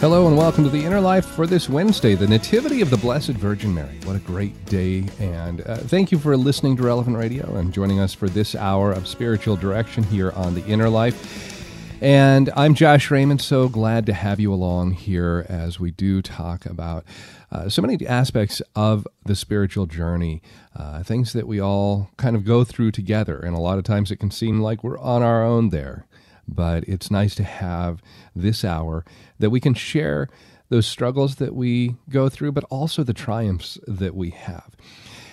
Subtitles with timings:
[0.00, 3.32] Hello and welcome to the Inner Life for this Wednesday, the Nativity of the Blessed
[3.32, 3.98] Virgin Mary.
[4.04, 5.04] What a great day!
[5.18, 8.92] And uh, thank you for listening to Relevant Radio and joining us for this hour
[8.92, 12.00] of spiritual direction here on the Inner Life.
[12.00, 16.64] And I'm Josh Raymond, so glad to have you along here as we do talk
[16.64, 17.04] about
[17.52, 20.40] uh, so many aspects of the spiritual journey,
[20.74, 23.38] uh, things that we all kind of go through together.
[23.38, 26.06] And a lot of times it can seem like we're on our own there
[26.52, 28.02] but it's nice to have
[28.34, 29.04] this hour
[29.40, 30.28] that we can share
[30.68, 34.76] those struggles that we go through, but also the triumphs that we have.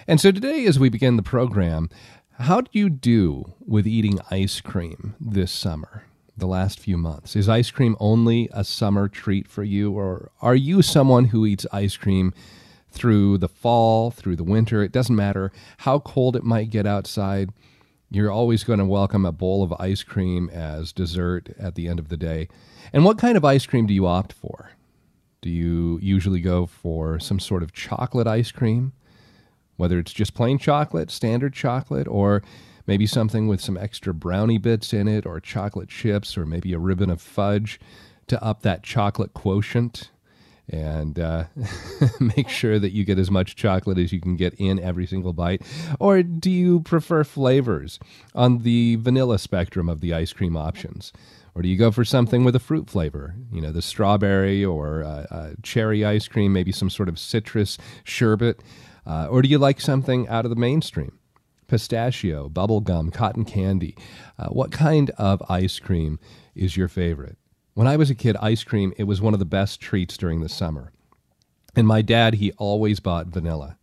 [0.08, 1.90] And so today, as we begin the program,
[2.40, 6.04] how do you do with eating ice cream this summer,
[6.36, 7.36] the last few months?
[7.36, 11.68] Is ice cream only a summer treat for you, or are you someone who eats
[11.72, 12.34] ice cream?
[12.90, 17.52] Through the fall, through the winter, it doesn't matter how cold it might get outside
[18.10, 22.00] you're always going to welcome a bowl of ice cream as dessert at the end
[22.00, 22.48] of the day.
[22.94, 24.72] And what kind of ice cream do you opt for?
[25.42, 28.94] Do you usually go for some sort of chocolate ice cream?
[29.76, 32.42] Whether it's just plain chocolate, standard chocolate, or
[32.88, 36.80] maybe something with some extra brownie bits in it, or chocolate chips, or maybe a
[36.80, 37.80] ribbon of fudge
[38.28, 40.12] to up that chocolate quotient
[40.70, 41.46] and uh,
[42.20, 45.33] make sure that you get as much chocolate as you can get in every single
[45.33, 45.61] bite?
[46.00, 48.00] Or do you prefer flavors
[48.36, 51.14] on the vanilla spectrum of the ice cream options?
[51.55, 53.33] Or do you go for something with a fruit flavor?
[53.52, 57.78] You know, the strawberry or uh, uh, cherry ice cream, maybe some sort of citrus
[58.04, 58.61] sherbet?
[59.08, 61.17] Uh, or do you like something out of the mainstream?
[61.67, 63.95] Pistachio, bubblegum, cotton candy.
[64.38, 66.20] Uh, what kind of ice cream
[66.55, 67.38] is your favorite?
[67.77, 70.42] When I was a kid, ice cream, it was one of the best treats during
[70.42, 70.92] the summer.
[71.76, 73.77] And my dad, he always bought vanilla.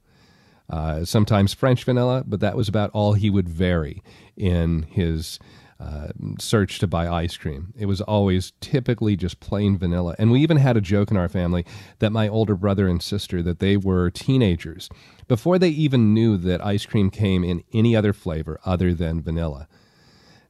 [0.68, 4.02] Uh, sometimes French vanilla, but that was about all he would vary
[4.36, 5.38] in his
[5.78, 6.08] uh,
[6.40, 7.72] search to buy ice cream.
[7.78, 10.16] It was always typically just plain vanilla.
[10.18, 11.64] And we even had a joke in our family
[12.00, 14.90] that my older brother and sister that they were teenagers
[15.28, 19.68] before they even knew that ice cream came in any other flavor other than vanilla.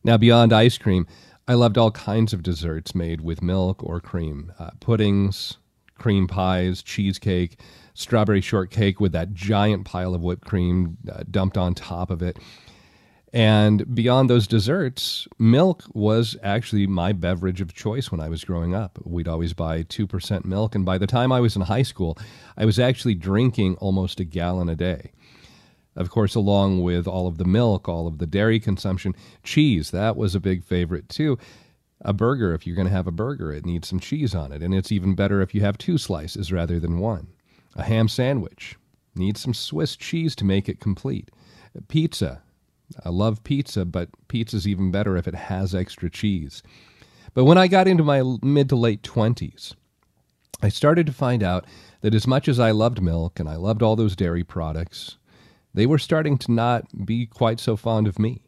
[0.03, 1.07] Now, beyond ice cream,
[1.47, 5.59] I loved all kinds of desserts made with milk or cream uh, puddings,
[5.99, 7.61] cream pies, cheesecake,
[7.93, 12.39] strawberry shortcake with that giant pile of whipped cream uh, dumped on top of it.
[13.35, 18.75] And beyond those desserts, milk was actually my beverage of choice when I was growing
[18.75, 18.99] up.
[19.05, 20.75] We'd always buy 2% milk.
[20.75, 22.17] And by the time I was in high school,
[22.57, 25.11] I was actually drinking almost a gallon a day.
[25.97, 30.17] Of course, along with all of the milk, all of the dairy consumption, cheese, that
[30.17, 31.39] was a big favorite too.
[32.01, 34.63] A burger, if you're going to have a burger, it needs some cheese on it.
[34.63, 37.29] And it's even better if you have two slices rather than one.
[37.77, 38.77] A ham sandwich
[39.15, 41.31] needs some Swiss cheese to make it complete.
[41.89, 42.43] Pizza,
[43.05, 46.63] I love pizza, but pizza's even better if it has extra cheese.
[47.33, 49.75] But when I got into my mid to late 20s,
[50.63, 51.67] I started to find out
[52.03, 55.19] that as much as I loved milk and I loved all those dairy products,
[55.75, 58.43] they were starting to not be quite so fond of me.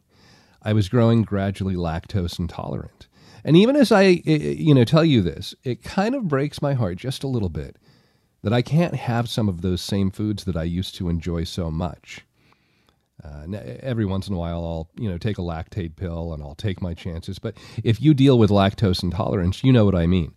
[0.63, 3.07] I was growing gradually lactose intolerant.
[3.43, 6.97] And even as I, you know, tell you this, it kind of breaks my heart
[6.97, 7.77] just a little bit
[8.43, 11.69] that I can't have some of those same foods that I used to enjoy so
[11.69, 12.21] much.
[13.23, 16.55] Uh, every once in a while, I'll you know take a Lactaid pill and I'll
[16.55, 17.39] take my chances.
[17.39, 20.33] But if you deal with lactose intolerance, you know what I mean.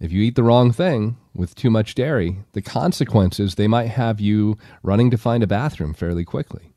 [0.00, 4.20] If you eat the wrong thing with too much dairy, the consequences they might have
[4.20, 6.72] you running to find a bathroom fairly quickly.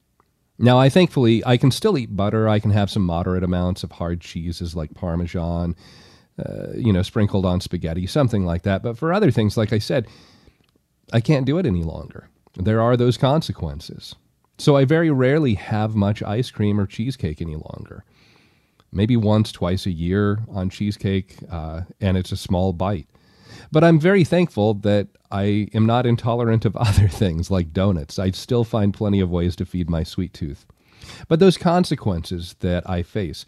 [0.57, 2.47] Now, I thankfully I can still eat butter.
[2.47, 5.75] I can have some moderate amounts of hard cheeses like Parmesan,
[6.37, 8.83] uh, you know, sprinkled on spaghetti, something like that.
[8.83, 10.07] But for other things, like I said,
[11.13, 12.29] I can't do it any longer.
[12.55, 14.15] There are those consequences.
[14.57, 18.03] So I very rarely have much ice cream or cheesecake any longer
[18.91, 23.07] maybe once, twice a year on cheesecake, uh, and it's a small bite.
[23.71, 28.19] But I'm very thankful that I am not intolerant of other things like donuts.
[28.19, 30.65] I still find plenty of ways to feed my sweet tooth.
[31.27, 33.45] But those consequences that I face,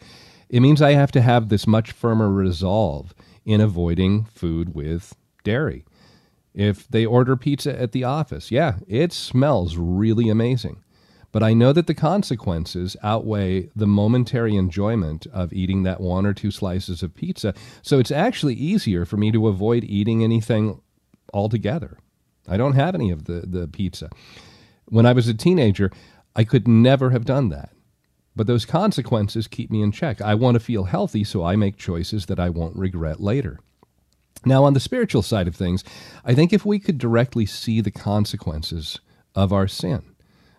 [0.50, 3.14] it means I have to have this much firmer resolve
[3.46, 5.86] in avoiding food with dairy.
[6.54, 10.84] If they order pizza at the office, yeah, it smells really amazing.
[11.34, 16.34] But I know that the consequences outweigh the momentary enjoyment of eating that one or
[16.34, 17.56] two slices of pizza.
[17.82, 20.80] So it's actually easier for me to avoid eating anything
[21.34, 21.98] altogether.
[22.48, 24.12] I don't have any of the, the pizza.
[24.86, 25.92] When I was a teenager,
[26.36, 27.72] I could never have done that.
[28.36, 30.22] But those consequences keep me in check.
[30.22, 33.60] I want to feel healthy, so I make choices that I won't regret later.
[34.46, 35.84] Now, on the spiritual side of things,
[36.24, 39.00] I think if we could directly see the consequences
[39.34, 40.13] of our sin,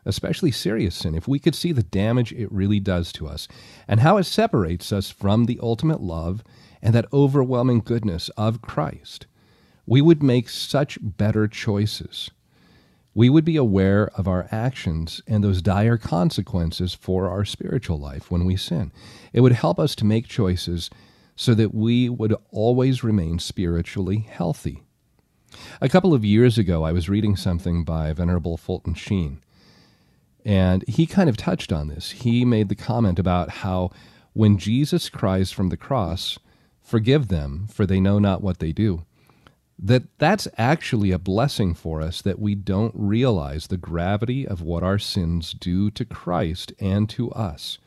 [0.04, 3.48] especially serious sin, if we could see the damage it really does to us
[3.88, 6.42] and how it separates us from the ultimate love
[6.82, 9.26] and that overwhelming goodness of Christ,
[9.86, 12.30] we would make such better choices.
[13.14, 18.30] We would be aware of our actions and those dire consequences for our spiritual life
[18.30, 18.92] when we sin.
[19.32, 20.90] It would help us to make choices
[21.36, 24.82] so that we would always remain spiritually healthy.
[25.80, 29.40] A couple of years ago, I was reading something by Venerable Fulton Sheen,
[30.44, 32.10] and he kind of touched on this.
[32.10, 33.90] He made the comment about how
[34.32, 36.38] when Jesus cries from the cross,
[36.82, 39.06] Forgive them, for they know not what they do,
[39.78, 44.82] that that's actually a blessing for us that we don't realize the gravity of what
[44.82, 47.78] our sins do to Christ and to us.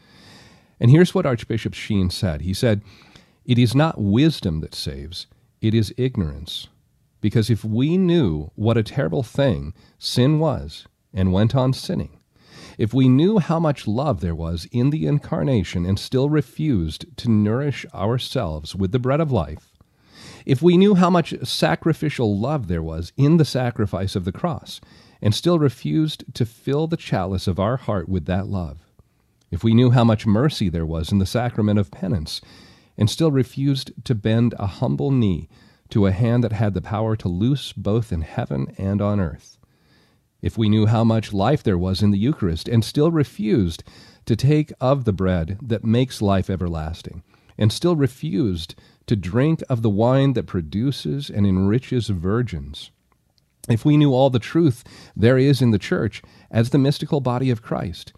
[0.80, 2.42] And here's what Archbishop Sheen said.
[2.42, 2.81] He said,
[3.45, 5.25] it is not wisdom that saves,
[5.62, 6.68] it is ignorance.
[7.21, 12.17] Because if we knew what a terrible thing sin was and went on sinning,
[12.78, 17.30] if we knew how much love there was in the incarnation and still refused to
[17.30, 19.74] nourish ourselves with the bread of life,
[20.46, 24.80] if we knew how much sacrificial love there was in the sacrifice of the cross
[25.22, 28.80] and still refused to fill the chalice of our heart with that love,
[29.50, 32.42] if we knew how much mercy there was in the sacrament of penance
[32.98, 35.50] and still refused to bend a humble knee
[35.90, 39.56] to a hand that had the power to loose both in heaven and on earth.
[40.42, 43.84] If we knew how much life there was in the Eucharist and still refused
[44.25, 47.24] to take of the bread that makes life everlasting,
[47.57, 48.75] and still refused
[49.07, 52.92] to drink of the wine that produces and enriches virgins,
[53.68, 54.84] if we knew all the truth
[55.16, 58.13] there is in the Church as the mystical body of Christ,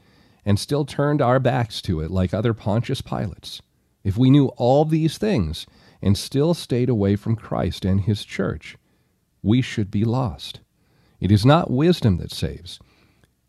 [0.45, 3.62] and still turned our backs to it like other Pontius Pilates,
[4.04, 5.65] if we knew all these things
[6.01, 8.77] and still stayed away from Christ and his church,
[9.42, 10.60] we should be lost.
[11.19, 12.80] It is not wisdom that saves,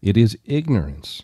[0.03, 1.23] it is ignorance.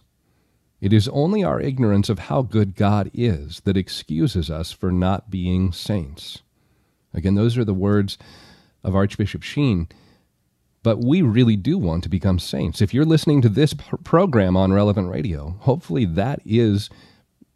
[0.79, 5.31] It is only our ignorance of how good God is that excuses us for not
[5.31, 6.43] being saints.
[7.15, 8.19] Again, those are the words
[8.85, 9.89] of Archbishop Sheen.
[10.83, 12.81] But we really do want to become saints.
[12.81, 16.91] If you're listening to this program on Relevant Radio, hopefully that is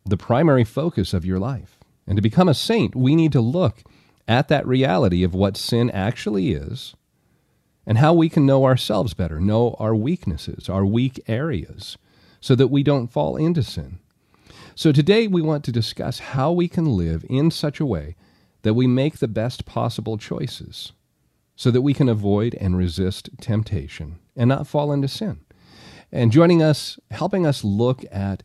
[0.04, 1.78] the primary focus of your life.
[2.06, 3.84] And to become a saint, we need to look
[4.26, 6.96] at that reality of what sin actually is
[7.87, 11.97] and how we can know ourselves better, know our weaknesses, our weak areas,
[12.41, 13.99] so that we don't fall into sin.
[14.75, 18.17] So today we want to discuss how we can live in such a way
[18.62, 20.93] that we make the best possible choices
[21.56, 25.41] so that we can avoid and resist temptation and not fall into sin.
[26.11, 28.43] And joining us, helping us look at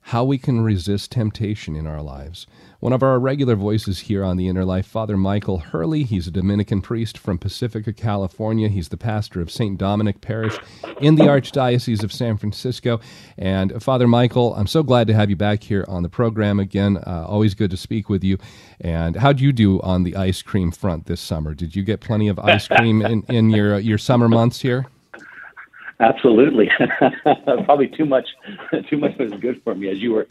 [0.00, 2.46] how we can resist temptation in our lives.
[2.84, 6.02] One of our regular voices here on the Inner Life, Father Michael Hurley.
[6.02, 8.68] He's a Dominican priest from Pacifica, California.
[8.68, 9.78] He's the pastor of St.
[9.78, 10.58] Dominic Parish
[11.00, 13.00] in the Archdiocese of San Francisco.
[13.38, 16.98] And Father Michael, I'm so glad to have you back here on the program again.
[16.98, 18.36] Uh, always good to speak with you.
[18.82, 21.54] And how'd you do on the ice cream front this summer?
[21.54, 24.84] Did you get plenty of ice cream in, in your, your summer months here?
[26.00, 26.68] Absolutely,
[27.64, 28.28] probably too much.
[28.90, 30.26] Too much was good for me, as you were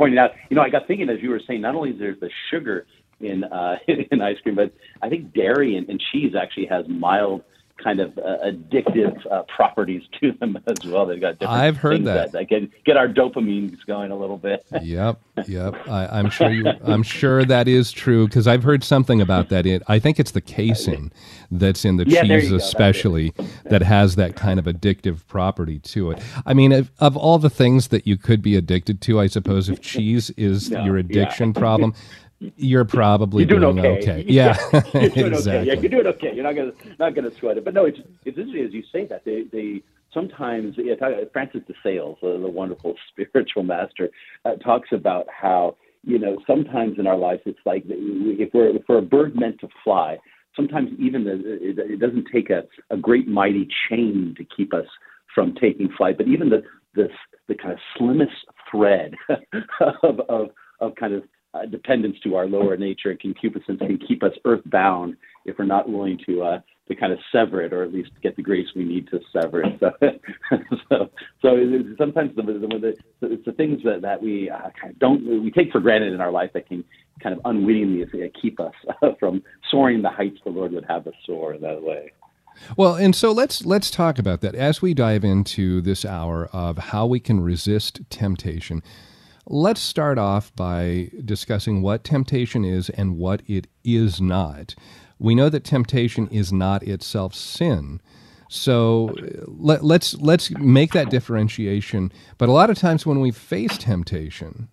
[0.00, 0.30] pointing out.
[0.48, 1.60] You know, I got thinking as you were saying.
[1.60, 2.86] Not only is there the sugar
[3.20, 3.76] in uh,
[4.10, 7.42] in ice cream, but I think dairy and, and cheese actually has mild
[7.82, 11.06] kind of uh, addictive uh, properties to them as well.
[11.06, 12.32] They've got different I've heard that.
[12.32, 12.32] that.
[12.32, 14.64] that get get our dopamines going a little bit.
[14.82, 15.74] yep, yep.
[15.88, 19.66] I, am sure you, I'm sure that is true because I've heard something about that.
[19.66, 21.12] It, I think it's the casein
[21.50, 23.32] that's in the yeah, cheese, especially
[23.64, 26.22] that has that kind of addictive property to it.
[26.46, 29.68] I mean, of, of, all the things that you could be addicted to, I suppose
[29.68, 31.60] if cheese is no, your addiction yeah.
[31.60, 31.94] problem,
[32.40, 34.12] you're probably you're doing, doing okay.
[34.12, 34.24] okay.
[34.28, 34.56] Yeah,
[34.94, 35.52] you're doing exactly.
[35.52, 35.66] okay.
[35.66, 36.34] Yeah, you're doing okay.
[36.34, 37.64] You're not gonna not gonna sweat it.
[37.64, 39.82] But no, it's it's interesting as you say that they they
[40.12, 40.94] sometimes yeah,
[41.32, 44.08] Francis de Sales, uh, the wonderful spiritual master,
[44.44, 48.82] uh, talks about how you know sometimes in our lives it's like if we're if
[48.88, 50.18] we're a bird meant to fly,
[50.56, 54.86] sometimes even the, it, it doesn't take a, a great mighty chain to keep us
[55.34, 56.62] from taking flight, but even the
[56.94, 57.12] this
[57.48, 58.32] the kind of slimmest
[58.70, 59.14] thread
[60.02, 61.22] of, of, of kind of
[61.54, 65.88] uh, dependence to our lower nature and concupiscence can keep us earthbound if we're not
[65.88, 68.84] willing to uh, to kind of sever it or at least get the grace we
[68.84, 69.80] need to sever it.
[70.88, 71.08] So,
[71.40, 74.98] so, so sometimes the, the, the, it's the things that, that we uh, kind of
[74.98, 76.82] don't we take for granted in our life that can
[77.22, 78.04] kind of unwittingly
[78.40, 78.74] keep us
[79.20, 79.40] from
[79.70, 82.10] soaring the heights the Lord would have us soar in that way.
[82.76, 86.78] Well, and so let's let's talk about that as we dive into this hour of
[86.78, 88.82] how we can resist temptation.
[89.52, 94.76] Let's start off by discussing what temptation is and what it is not.
[95.18, 98.00] We know that temptation is not itself sin.
[98.48, 102.12] So uh, let, let's let's make that differentiation.
[102.38, 104.68] But a lot of times when we face temptation,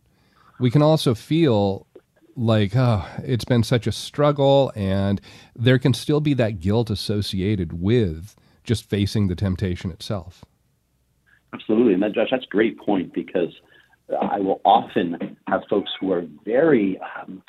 [0.60, 1.88] we can also feel
[2.36, 5.20] like oh it's been such a struggle and
[5.56, 10.46] there can still be that guilt associated with just facing the temptation itself
[11.52, 13.50] absolutely and that josh that's a great point because
[14.22, 17.42] i will often have folks who are very um,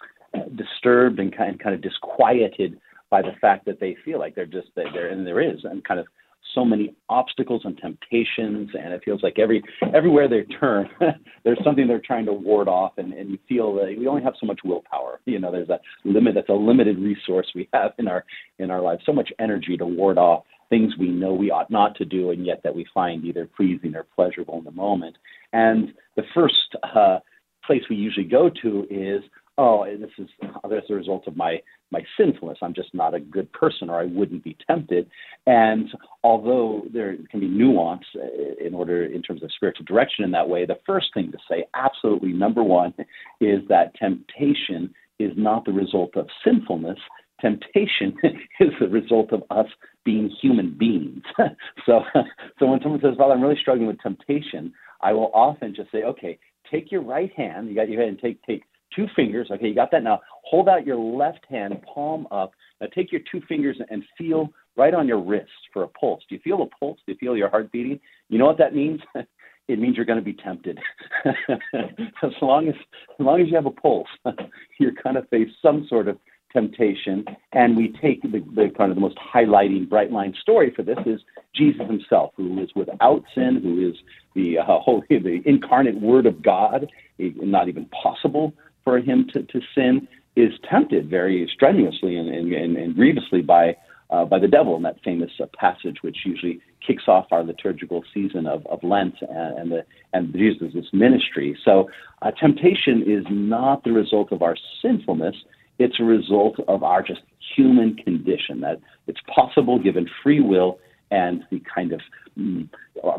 [0.57, 2.79] disturbed and kind, kind of disquieted
[3.11, 6.01] by the fact that they feel like they're just there and there is and kind
[6.01, 6.07] of
[6.55, 9.63] so many obstacles and temptations, and it feels like every
[9.95, 10.89] everywhere they turn,
[11.45, 14.35] there's something they're trying to ward off, and, and you feel that we only have
[14.41, 15.21] so much willpower.
[15.27, 16.35] You know, there's a limit.
[16.35, 18.25] That's a limited resource we have in our
[18.59, 19.03] in our lives.
[19.05, 22.45] So much energy to ward off things we know we ought not to do, and
[22.45, 25.17] yet that we find either pleasing or pleasurable in the moment.
[25.53, 27.19] And the first uh,
[27.65, 29.23] place we usually go to is,
[29.57, 30.29] oh, this is
[30.69, 32.59] this is a result of my my sinfulness.
[32.63, 35.11] I'm just not a good person, or I wouldn't be tempted.
[35.47, 35.89] And
[36.23, 40.49] although there can be nuance uh, in order, in terms of spiritual direction in that
[40.49, 42.95] way, the first thing to say, absolutely, number one,
[43.41, 46.99] is that temptation is not the result of sinfulness.
[47.41, 48.17] Temptation
[48.61, 49.67] is the result of us
[50.05, 51.23] being human beings.
[51.87, 52.03] so,
[52.59, 56.03] so when someone says, "Well, I'm really struggling with temptation," I will often just say,
[56.03, 56.39] "Okay,
[56.71, 57.69] take your right hand.
[57.69, 58.63] You got your hand and take take
[58.95, 59.49] two fingers.
[59.51, 60.21] Okay, you got that now.
[60.45, 62.53] Hold out your left hand, palm up.
[62.81, 66.23] Now take your two fingers and feel right on your wrist for a pulse.
[66.29, 66.99] Do you feel a pulse?
[67.07, 68.01] Do you feel your heart beating?
[68.29, 69.01] You know what that means?
[69.69, 70.79] it means you're going to be tempted.
[71.25, 72.75] as long as
[73.19, 74.09] as long as you have a pulse,
[74.81, 76.19] you're going to face some sort of
[76.53, 77.25] temptation.
[77.53, 80.99] And we take the, the kind of the most highlighting bright line story for this
[81.07, 81.21] is
[81.55, 83.97] Jesus himself, who is without sin, who is
[84.35, 89.61] the uh, holy, the incarnate Word of God, not even possible for him to, to
[89.75, 93.77] sin is tempted very strenuously and, and, and grievously by
[94.11, 98.03] uh, by the devil in that famous uh, passage, which usually kicks off our liturgical
[98.15, 101.59] season of, of Lent and, and the and Jesus' ministry.
[101.65, 101.91] So,
[102.23, 105.37] uh, temptation is not the result of our sinfulness;
[105.79, 107.21] it's a result of our just
[107.57, 108.61] human condition.
[108.61, 110.79] That it's possible, given free will
[111.11, 112.01] and the kind of
[112.39, 112.69] mm,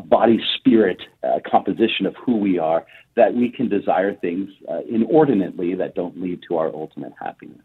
[0.04, 2.86] body spirit uh, composition of who we are,
[3.16, 7.60] that we can desire things uh, inordinately that don't lead to our ultimate happiness.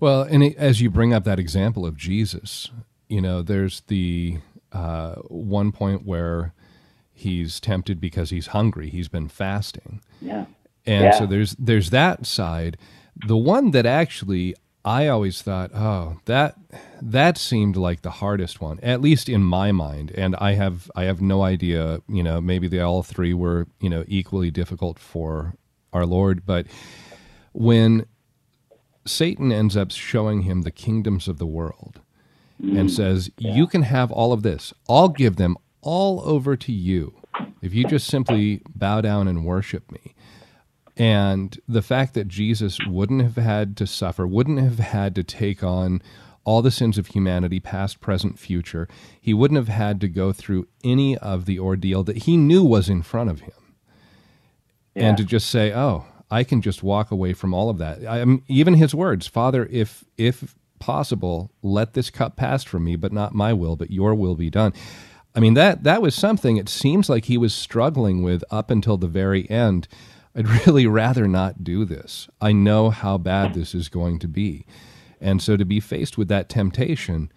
[0.00, 2.70] Well, and it, as you bring up that example of Jesus,
[3.08, 4.38] you know, there's the
[4.72, 6.52] uh, one point where
[7.12, 8.90] he's tempted because he's hungry.
[8.90, 10.00] He's been fasting.
[10.20, 10.46] Yeah.
[10.86, 11.18] And yeah.
[11.18, 12.76] so there's there's that side.
[13.16, 14.54] The one that actually
[14.84, 16.56] I always thought, oh, that
[17.00, 20.12] that seemed like the hardest one, at least in my mind.
[20.14, 23.88] And I have I have no idea, you know, maybe they all three were, you
[23.88, 25.54] know, equally difficult for
[25.92, 26.44] our Lord.
[26.44, 26.66] But
[27.52, 28.04] when
[29.06, 32.00] Satan ends up showing him the kingdoms of the world
[32.62, 32.78] mm.
[32.78, 33.54] and says, yeah.
[33.54, 34.74] You can have all of this.
[34.88, 37.14] I'll give them all over to you
[37.62, 40.13] if you just simply bow down and worship me.
[40.96, 45.64] And the fact that Jesus wouldn't have had to suffer, wouldn't have had to take
[45.64, 46.02] on
[46.44, 48.86] all the sins of humanity, past, present, future,
[49.20, 52.88] he wouldn't have had to go through any of the ordeal that he knew was
[52.88, 53.52] in front of him.
[54.94, 55.08] Yeah.
[55.08, 58.04] And to just say, oh, I can just walk away from all of that.
[58.06, 63.12] I, even his words, Father, if if possible, let this cup pass from me, but
[63.12, 64.72] not my will, but your will be done.
[65.34, 68.96] I mean that that was something it seems like he was struggling with up until
[68.96, 69.88] the very end.
[70.34, 72.28] I'd really rather not do this.
[72.40, 74.66] I know how bad this is going to be.
[75.20, 77.32] And so to be faced with that temptation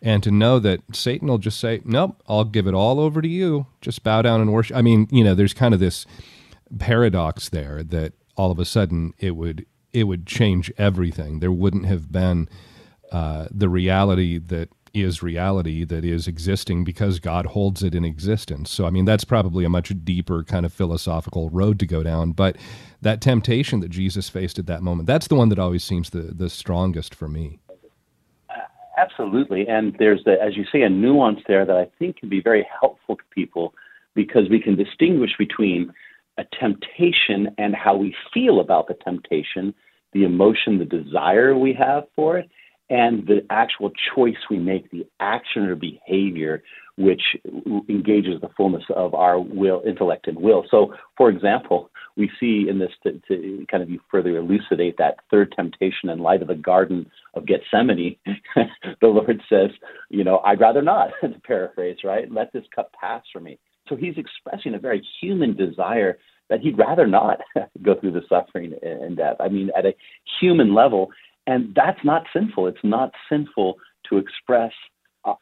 [0.00, 3.28] and to know that Satan will just say, Nope, I'll give it all over to
[3.28, 3.66] you.
[3.80, 4.76] Just bow down and worship.
[4.76, 6.06] I mean, you know, there's kind of this
[6.78, 11.40] paradox there that all of a sudden it would it would change everything.
[11.40, 12.48] There wouldn't have been
[13.10, 18.70] uh, the reality that is reality that is existing because God holds it in existence.
[18.70, 22.32] So, I mean, that's probably a much deeper kind of philosophical road to go down.
[22.32, 22.56] But
[23.00, 26.22] that temptation that Jesus faced at that moment, that's the one that always seems the,
[26.22, 27.58] the strongest for me.
[28.98, 29.66] Absolutely.
[29.66, 32.66] And there's, the, as you say, a nuance there that I think can be very
[32.80, 33.74] helpful to people
[34.14, 35.92] because we can distinguish between
[36.38, 39.74] a temptation and how we feel about the temptation,
[40.12, 42.50] the emotion, the desire we have for it,
[42.92, 46.62] and the actual choice we make, the action or behavior
[46.98, 47.22] which
[47.88, 50.64] engages the fullness of our will, intellect, and will.
[50.70, 55.54] So, for example, we see in this to, to kind of further elucidate that third
[55.56, 58.16] temptation in light of the Garden of Gethsemane,
[58.54, 59.70] the Lord says,
[60.10, 62.30] you know, I'd rather not, to paraphrase, right?
[62.30, 63.58] Let this cup pass from me.
[63.88, 66.18] So he's expressing a very human desire
[66.50, 67.40] that he'd rather not
[67.82, 69.36] go through the suffering and death.
[69.40, 69.94] I mean, at a
[70.40, 71.10] human level,
[71.46, 72.66] and that's not sinful.
[72.68, 73.76] It's not sinful
[74.08, 74.72] to express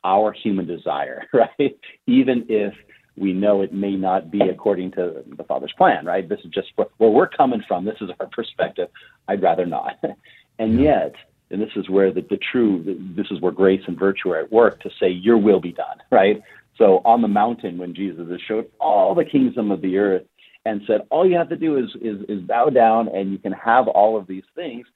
[0.04, 1.78] our human desire, right?
[2.06, 2.74] Even if
[3.16, 6.28] we know it may not be according to the Father's plan, right?
[6.28, 7.84] This is just where we're coming from.
[7.84, 8.88] This is our perspective.
[9.28, 10.02] I'd rather not.
[10.58, 11.14] and yet,
[11.50, 12.82] and this is where the, the true,
[13.16, 15.98] this is where grace and virtue are at work to say, Your will be done,
[16.10, 16.40] right?
[16.78, 20.22] So on the mountain, when Jesus has showed all the kingdom of the earth
[20.64, 23.52] and said, All you have to do is, is, is bow down and you can
[23.52, 24.86] have all of these things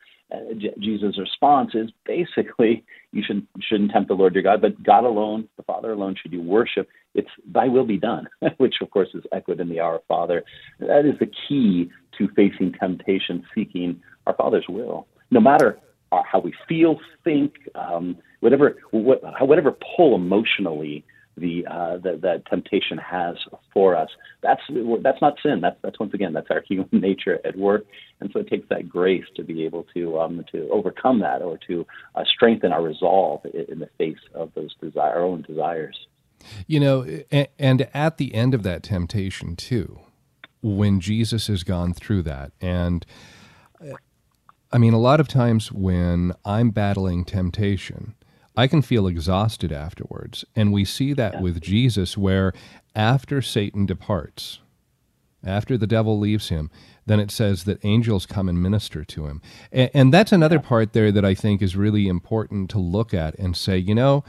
[0.79, 5.49] Jesus' response is basically you should, shouldn't tempt the Lord your God, but God alone,
[5.57, 6.89] the Father alone, should you worship.
[7.15, 10.45] It's thy will be done, which of course is echoed in the Our Father.
[10.81, 15.07] That is the key to facing temptation, seeking our Father's will.
[15.31, 15.79] No matter
[16.13, 21.05] how we feel, think, um, whatever, whatever pull emotionally
[21.37, 23.37] the uh, that, temptation has
[23.73, 24.09] for us.
[24.43, 24.61] That's
[25.03, 25.61] that's not sin.
[25.61, 27.85] That's that's once again that's our human nature at work,
[28.21, 31.59] and so it takes that grace to be able to um, to overcome that or
[31.69, 36.07] to uh, strengthen our resolve in the face of those desire, our own desires.
[36.67, 37.23] You know,
[37.59, 40.01] and at the end of that temptation too,
[40.63, 43.07] when Jesus has gone through that, and
[44.75, 48.15] I mean, a lot of times when I'm battling temptation
[48.57, 50.45] I can feel exhausted afterwards.
[50.55, 51.41] And we see that yeah.
[51.41, 52.53] with Jesus, where
[52.95, 54.61] after Satan departs,
[55.45, 56.71] after the devil leaves him,
[57.07, 59.43] then it says that angels come and minister to him.
[59.73, 63.39] And, and that's another part there that I think is really important to look at
[63.39, 64.25] and say, you know,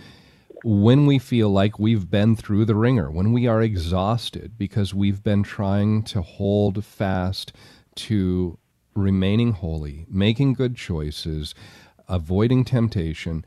[0.63, 5.21] when we feel like we've been through the wringer, when we are exhausted because we've
[5.21, 7.53] been trying to hold fast
[7.95, 8.57] to
[8.95, 11.53] remaining holy, making good choices,
[12.07, 13.45] avoiding temptation,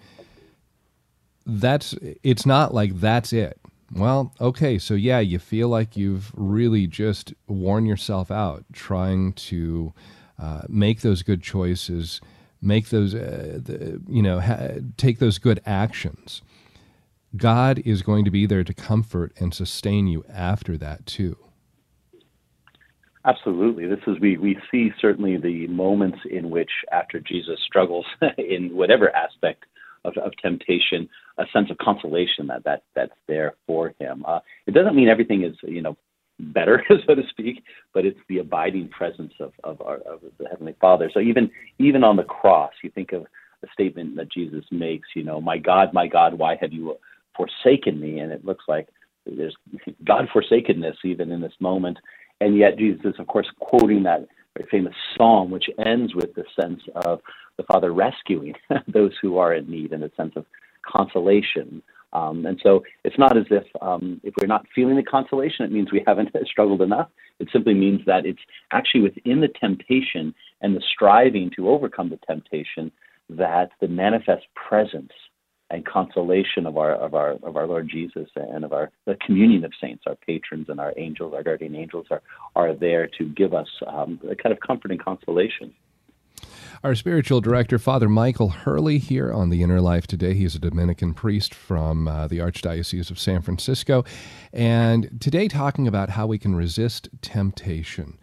[1.49, 3.59] that's it's not like that's it.
[3.93, 9.95] Well, okay, so yeah, you feel like you've really just worn yourself out trying to
[10.39, 12.21] uh, make those good choices,
[12.61, 16.43] make those, uh, the, you know, ha- take those good actions.
[17.35, 21.37] God is going to be there to comfort and sustain you after that too.
[23.25, 23.87] Absolutely.
[23.87, 28.07] This is we we see certainly the moments in which after Jesus struggles
[28.39, 29.65] in whatever aspect
[30.05, 34.25] of, of temptation, a sense of consolation that, that that's there for him.
[34.27, 35.97] Uh, it doesn't mean everything is you know
[36.39, 40.75] better, so to speak, but it's the abiding presence of of, our, of the heavenly
[40.81, 41.11] Father.
[41.13, 43.23] So even even on the cross, you think of
[43.63, 45.09] a statement that Jesus makes.
[45.15, 46.97] You know, my God, my God, why have you
[47.37, 48.19] forsaken me?
[48.19, 48.89] And it looks like
[49.27, 49.57] there's
[50.05, 51.99] God forsakenness even in this moment.
[52.41, 54.29] And yet Jesus is, of course, quoting that
[54.71, 57.21] famous psalm, which ends with the sense of
[57.57, 58.55] the Father rescuing
[58.89, 60.47] those who are in need in a sense of
[60.91, 61.83] consolation.
[62.13, 65.73] Um, and so it's not as if um, if we're not feeling the consolation, it
[65.73, 67.09] means we haven't struggled enough.
[67.39, 68.41] It simply means that it's
[68.73, 72.91] actually within the temptation and the striving to overcome the temptation
[73.31, 75.13] that the manifest presence
[75.71, 79.65] and consolation of our of our of our Lord Jesus and of our the communion
[79.65, 82.23] of saints, our patrons and our angels, our guardian angels are
[82.57, 85.75] are there to give us um, a kind of comfort and consolation.
[86.85, 90.35] Our spiritual director, Father Michael Hurley, here on the Inner Life today.
[90.35, 94.05] He's a Dominican priest from uh, the Archdiocese of San Francisco,
[94.53, 98.17] and today talking about how we can resist temptation.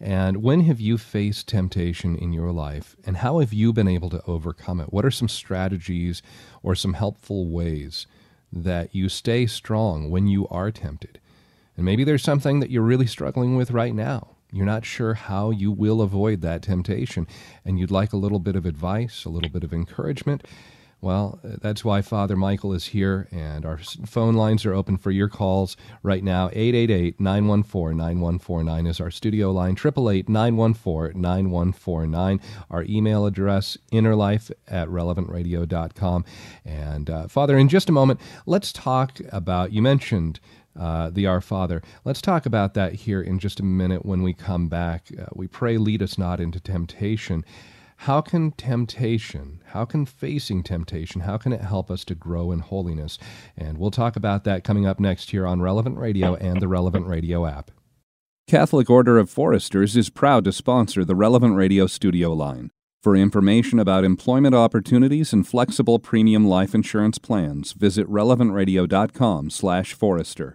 [0.00, 4.10] And when have you faced temptation in your life, and how have you been able
[4.10, 4.92] to overcome it?
[4.92, 6.22] What are some strategies
[6.64, 8.08] or some helpful ways
[8.52, 11.20] that you stay strong when you are tempted?
[11.76, 14.31] And maybe there's something that you're really struggling with right now.
[14.52, 17.26] You're not sure how you will avoid that temptation,
[17.64, 20.44] and you'd like a little bit of advice, a little bit of encouragement.
[21.02, 25.28] Well, that's why Father Michael is here, and our phone lines are open for your
[25.28, 26.48] calls right now.
[26.52, 32.40] 888 914 9149 is our studio line, 888 914 9149.
[32.70, 36.24] Our email address, innerlife at relevantradio.com.
[36.64, 40.38] And uh, Father, in just a moment, let's talk about, you mentioned
[40.78, 41.82] uh, the Our Father.
[42.04, 45.08] Let's talk about that here in just a minute when we come back.
[45.18, 47.44] Uh, we pray, lead us not into temptation.
[48.02, 52.58] how can temptation, how can facing temptation, how can it help us to grow in
[52.58, 53.16] holiness?
[53.56, 57.06] And we'll talk about that coming up next here on Relevant Radio and the Relevant
[57.06, 57.70] Radio app.
[58.48, 62.70] Catholic Order of Foresters is proud to sponsor the Relevant Radio studio line.
[63.02, 70.54] For information about employment opportunities and flexible premium life insurance plans, visit relevantradio.com/forester.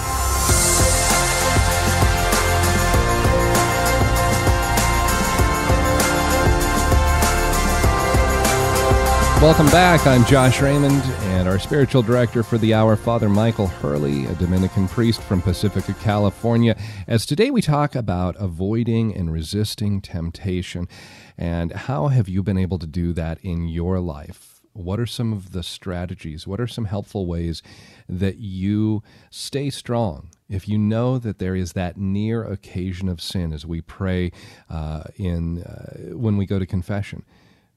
[9.41, 10.05] Welcome back.
[10.05, 14.87] I'm Josh Raymond, and our spiritual director for the hour, Father Michael Hurley, a Dominican
[14.87, 16.77] priest from Pacifica, California.
[17.07, 20.87] As today we talk about avoiding and resisting temptation,
[21.39, 24.61] and how have you been able to do that in your life?
[24.73, 26.45] What are some of the strategies?
[26.45, 27.63] What are some helpful ways
[28.07, 29.01] that you
[29.31, 33.81] stay strong if you know that there is that near occasion of sin as we
[33.81, 34.31] pray
[34.69, 37.25] uh, in uh, when we go to confession?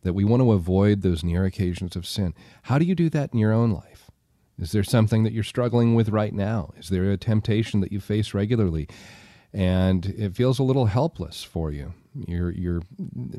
[0.05, 2.35] That we want to avoid those near occasions of sin.
[2.63, 4.11] How do you do that in your own life?
[4.59, 6.73] Is there something that you're struggling with right now?
[6.79, 8.89] Is there a temptation that you face regularly
[9.53, 11.95] and it feels a little helpless for you?
[12.27, 12.83] You're, you're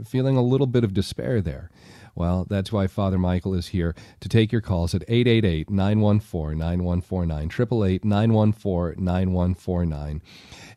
[0.05, 1.69] feeling a little bit of despair there.
[2.15, 7.45] Well, that's why Father Michael is here to take your calls at 888 914 9149,
[7.45, 10.21] 888 914 9149.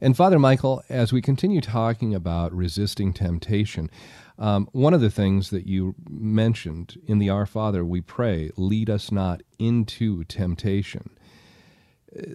[0.01, 3.89] And Father Michael, as we continue talking about resisting temptation,
[4.39, 8.89] um, one of the things that you mentioned in the Our Father, we pray, lead
[8.89, 11.11] us not into temptation.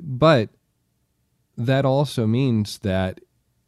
[0.01, 0.49] But
[1.57, 3.21] that also means that,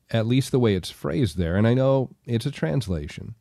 [0.10, 3.36] at least the way it's phrased there, and I know it's a translation,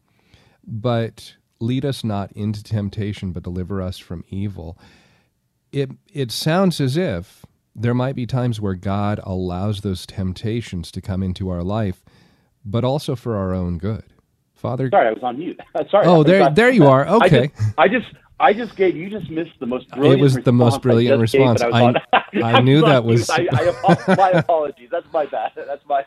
[0.66, 4.78] but lead us not into temptation, but deliver us from evil.
[5.72, 11.00] It, it sounds as if there might be times where God allows those temptations to
[11.00, 12.04] come into our life,
[12.64, 14.13] but also for our own good.
[14.64, 14.88] Father?
[14.90, 15.60] Sorry, I was on mute.
[15.90, 16.06] Sorry.
[16.06, 17.06] Oh, there, there you are.
[17.06, 17.52] Okay.
[17.76, 20.20] I just, I just, I just gave you just missed the most brilliant.
[20.20, 21.60] It was the most brilliant response.
[21.60, 21.92] I, I,
[22.42, 23.28] I, knew that was.
[23.28, 24.88] I, I, my apologies.
[24.90, 25.52] That's my bad.
[25.54, 26.02] That's my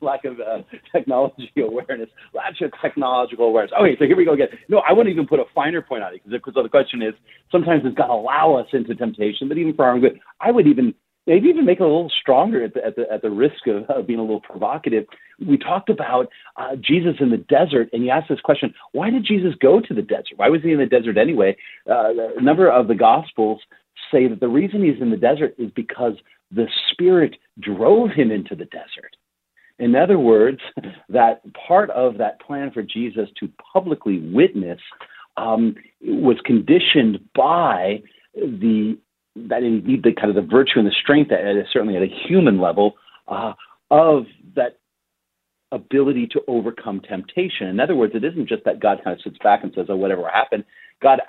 [0.00, 3.72] lack of uh, technology awareness, lack of technological awareness.
[3.78, 4.48] Okay, so here we go again.
[4.68, 7.12] No, I wouldn't even put a finer point on it because the question is
[7.50, 10.52] sometimes it's got to allow us into temptation, but even for our own good, I
[10.52, 10.94] would even
[11.26, 13.84] maybe even make it a little stronger at the, at the, at the risk of,
[13.90, 15.04] of being a little provocative.
[15.44, 19.24] We talked about uh, Jesus in the desert, and you asked this question why did
[19.24, 20.36] Jesus go to the desert?
[20.36, 21.56] Why was he in the desert anyway?
[21.88, 23.60] Uh, a number of the Gospels
[24.10, 26.14] say that the reason he's in the desert is because
[26.50, 29.16] the Spirit drove him into the desert.
[29.78, 30.60] In other words,
[31.08, 34.80] that part of that plan for Jesus to publicly witness
[35.36, 38.02] um, was conditioned by
[38.34, 38.98] the
[39.48, 41.40] that indeed the kind of the virtue and the strength, at,
[41.72, 42.94] certainly at a human level,
[43.28, 43.52] uh,
[43.90, 44.78] of that
[45.72, 47.66] ability to overcome temptation.
[47.68, 49.96] In other words, it isn't just that God kind of sits back and says, "Oh,
[49.96, 50.64] whatever happened."
[51.02, 51.20] God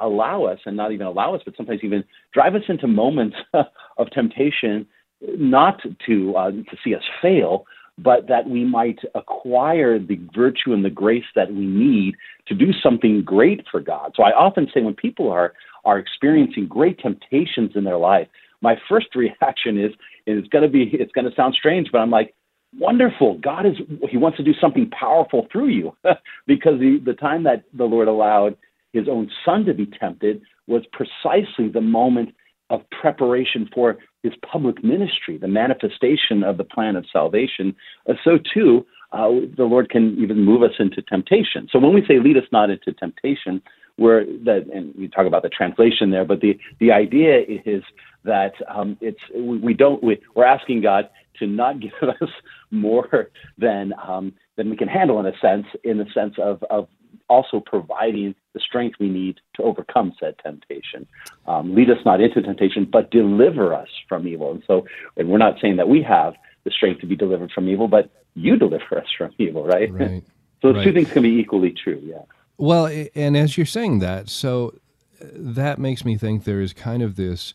[0.00, 3.36] allow us, and not even allow us, but sometimes even drive us into moments
[3.98, 4.86] of temptation,
[5.20, 7.66] not to uh, to see us fail,
[7.98, 12.14] but that we might acquire the virtue and the grace that we need
[12.46, 14.12] to do something great for God.
[14.16, 15.52] So I often say when people are
[15.84, 18.28] are experiencing great temptations in their life,
[18.62, 19.92] my first reaction is,
[20.26, 22.34] and it's going to be, it's going to sound strange, but I'm like,
[22.78, 23.38] wonderful.
[23.38, 23.74] God is,
[24.10, 25.96] He wants to do something powerful through you
[26.46, 28.56] because the, the time that the Lord allowed
[28.92, 32.30] His own Son to be tempted was precisely the moment
[32.68, 37.74] of preparation for His public ministry, the manifestation of the plan of salvation.
[38.08, 41.68] Uh, so too, uh, the Lord can even move us into temptation.
[41.72, 43.60] So when we say lead us not into temptation,
[44.00, 47.82] where that and we talk about the translation there, but the the idea is
[48.24, 52.30] that um, it's we, we don't we, we're asking God to not give us
[52.70, 56.88] more than um, than we can handle in a sense, in the sense of of
[57.28, 61.06] also providing the strength we need to overcome said temptation.
[61.46, 64.50] Um, lead us not into temptation, but deliver us from evil.
[64.50, 64.86] And so,
[65.18, 66.34] and we're not saying that we have
[66.64, 69.92] the strength to be delivered from evil, but you deliver us from evil, right?
[69.92, 70.24] Right.
[70.62, 70.84] so those right.
[70.84, 72.00] two things can be equally true.
[72.02, 72.22] Yeah.
[72.60, 74.74] Well, and as you're saying that, so
[75.22, 77.54] uh, that makes me think there is kind of this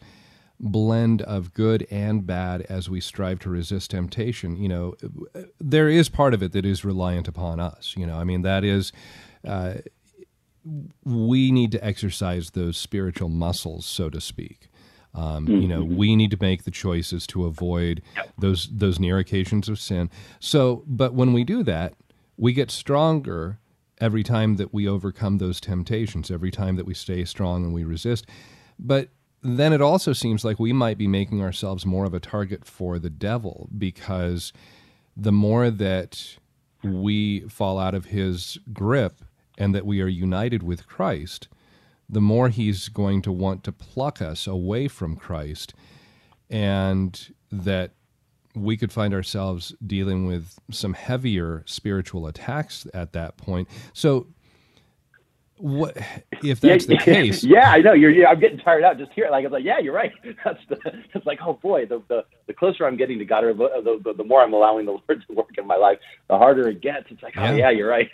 [0.59, 4.55] blend of good and bad as we strive to resist temptation.
[4.55, 4.95] You know,
[5.59, 7.93] there is part of it that is reliant upon us.
[7.95, 8.91] You know, I mean, that is.
[9.47, 9.75] Uh,
[11.03, 14.69] we need to exercise those spiritual muscles, so to speak.
[15.13, 15.61] Um, mm-hmm.
[15.61, 18.01] You know, we need to make the choices to avoid
[18.39, 20.09] those those near occasions of sin.
[20.39, 21.93] So, but when we do that,
[22.37, 23.59] we get stronger
[23.99, 26.29] every time that we overcome those temptations.
[26.29, 28.27] Every time that we stay strong and we resist.
[28.77, 29.09] But
[29.41, 32.97] then it also seems like we might be making ourselves more of a target for
[32.99, 34.51] the devil because
[35.15, 36.37] the more that
[36.83, 39.21] we fall out of his grip
[39.57, 41.47] and that we are united with Christ,
[42.09, 45.73] the more he's going to want to pluck us away from Christ,
[46.49, 47.91] and that
[48.55, 53.67] we could find ourselves dealing with some heavier spiritual attacks at that point.
[53.93, 54.27] So,
[55.57, 55.95] what
[56.43, 57.43] if that's yeah, the case?
[57.43, 57.93] Yeah, I know.
[57.93, 58.11] You're.
[58.11, 59.29] Yeah, I'm getting tired out just here.
[59.31, 60.11] Like it's like, yeah, you're right.
[60.43, 60.77] That's the.
[61.13, 64.13] It's like, oh boy, the the, the closer I'm getting to God, or the, the,
[64.13, 65.97] the more I'm allowing the Lord to work in my life,
[66.29, 67.05] the harder it gets.
[67.09, 68.09] It's like, oh yeah, you're right.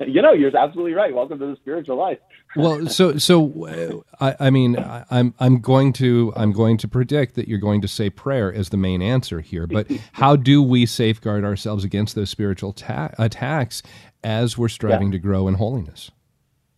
[0.00, 1.14] you know, you're absolutely right.
[1.14, 2.18] Welcome to the spiritual life.
[2.56, 7.34] Well, so so I, I mean, I, I'm I'm going to I'm going to predict
[7.36, 9.66] that you're going to say prayer as the main answer here.
[9.66, 13.82] But how do we safeguard ourselves against those spiritual ta- attacks
[14.24, 15.12] as we're striving yeah.
[15.12, 16.10] to grow in holiness?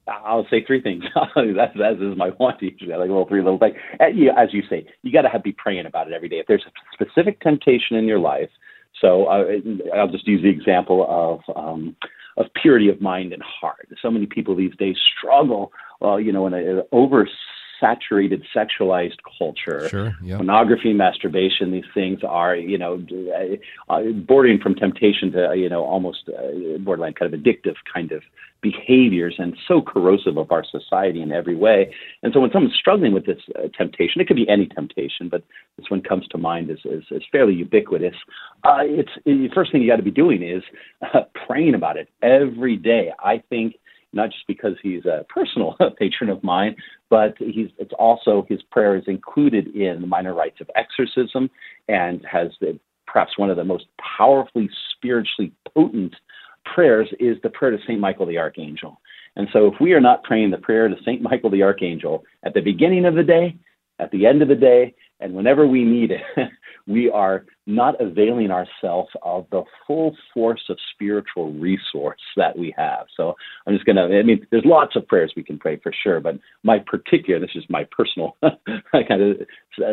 [0.08, 1.04] I'll say three things.
[1.14, 2.86] that's that is my one teacher.
[2.86, 3.76] Like little three little things.
[4.00, 6.36] As you say, you got to be praying about it every day.
[6.36, 8.50] If there's a specific temptation in your life,
[9.00, 9.44] so uh,
[9.96, 11.96] I'll just use the example of um,
[12.36, 13.88] of purity of mind and heart.
[14.00, 19.88] So many people these days struggle, well, you know, in an oversaturated sexualized culture.
[19.88, 20.38] Sure, yep.
[20.38, 23.04] Pornography, masturbation, these things are, you know,
[23.88, 28.22] uh, bordering from temptation to, you know, almost uh, borderline kind of addictive kind of
[28.62, 31.92] behaviors and so corrosive of our society in every way.
[32.22, 35.42] And so when someone's struggling with this uh, temptation, it could be any temptation, but
[35.76, 38.14] this one comes to mind as, as, as fairly ubiquitous.
[38.64, 40.62] Uh, it's the first thing you got to be doing is
[41.02, 43.10] uh, praying about it every day.
[43.18, 43.74] I think
[44.12, 46.76] not just because he's a personal patron of mine,
[47.10, 51.50] but he's it's also his prayer is included in the minor rites of exorcism
[51.88, 53.86] and has the, perhaps one of the most
[54.18, 56.14] powerfully spiritually potent
[56.64, 59.00] prayers is the prayer to Saint Michael the Archangel.
[59.36, 62.54] And so if we are not praying the prayer to Saint Michael the Archangel at
[62.54, 63.56] the beginning of the day,
[63.98, 66.22] at the end of the day, and whenever we need it,
[66.86, 73.06] we are not availing ourselves of the full force of spiritual resource that we have.
[73.16, 73.34] So
[73.66, 76.18] I'm just going to, I mean, there's lots of prayers we can pray for sure,
[76.20, 79.36] but my particular, this is my personal kind of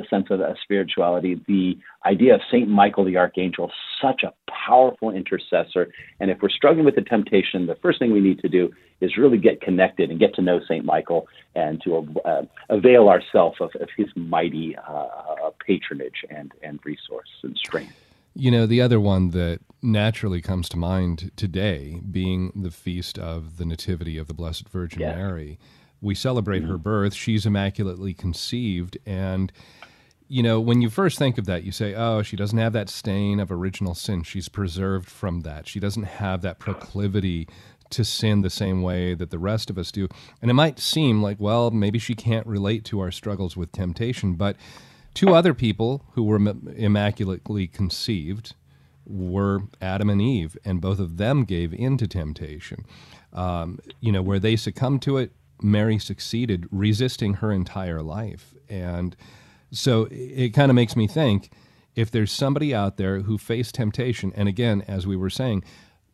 [0.10, 2.68] sense of spirituality, the idea of St.
[2.68, 4.34] Michael the Archangel, such a
[4.68, 5.92] powerful intercessor.
[6.20, 9.18] And if we're struggling with the temptation, the first thing we need to do is
[9.18, 10.84] really get connected and get to know St.
[10.84, 17.30] Michael and to uh, avail ourselves of, of, his mighty uh, patronage and, and resource
[17.44, 17.94] and strength.
[18.36, 23.58] You know, the other one that naturally comes to mind today being the feast of
[23.58, 25.02] the Nativity of the Blessed Virgin.
[25.02, 25.60] Mary.
[26.02, 26.72] We celebrate mm-hmm.
[26.72, 27.14] her birth.
[27.14, 28.98] She's immaculately conceived.
[29.06, 29.52] And,
[30.28, 32.90] you know, when you first think of that, you say, oh, she doesn't have that
[32.90, 34.24] stain of original sin.
[34.24, 35.68] She's preserved from that.
[35.68, 37.48] She doesn't have that proclivity
[37.90, 40.08] to sin the same way that the rest of us do.
[40.42, 44.36] And it might seem like, well, maybe she can't relate to our struggles with temptation,
[44.36, 44.56] but
[45.20, 46.40] two other people who were
[46.78, 48.56] immaculately conceived
[49.06, 52.86] were Adam and Eve, and both of them gave in to temptation.
[53.34, 58.56] Um, you know, where they succumbed to it, Mary succeeded, resisting her entire life.
[58.70, 59.14] And
[59.72, 61.50] so it kind of makes me think
[61.98, 65.66] if there's somebody out there who faced temptation, and again, as we were saying,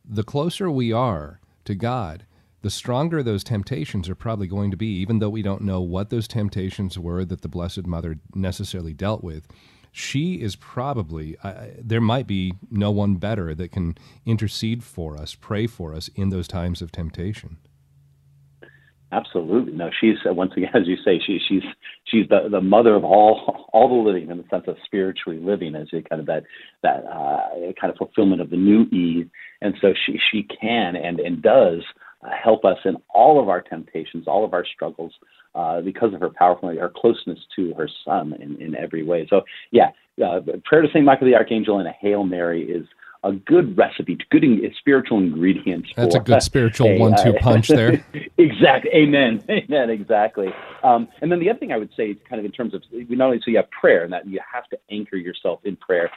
[0.04, 2.26] the closer we are to God,
[2.66, 6.10] the stronger those temptations are probably going to be, even though we don't know what
[6.10, 9.48] those temptations were that the Blessed Mother necessarily dealt with.
[9.92, 15.36] She is probably, uh, there might be no one better that can intercede for us,
[15.36, 17.58] pray for us in those times of temptation.
[19.12, 19.74] Absolutely.
[19.74, 21.64] No, she's uh, once again, as you say, she, she's
[22.06, 25.76] she's the, the mother of all all the living in the sense of spiritually living,
[25.76, 26.46] as kind of that
[26.82, 29.30] that uh, kind of fulfillment of the new Eve.
[29.62, 31.84] And so she she can and and does
[32.44, 35.14] help us in all of our temptations, all of our struggles,
[35.54, 39.28] uh, because of her powerful, her closeness to her son in, in every way.
[39.30, 39.92] So, yeah,
[40.24, 42.86] uh, prayer to Saint Michael the Archangel and a Hail Mary is
[43.24, 45.90] a good recipe, good in, spiritual ingredients.
[45.96, 48.06] That's for, a good spiritual a, one-two uh, punch there.
[48.38, 48.92] exactly.
[48.94, 49.44] Amen.
[49.50, 49.90] Amen.
[49.90, 50.50] Exactly.
[50.84, 53.16] Um, and then the other thing I would say, kind of in terms of, we
[53.16, 56.12] not only so you have prayer, and that you have to anchor yourself in prayer,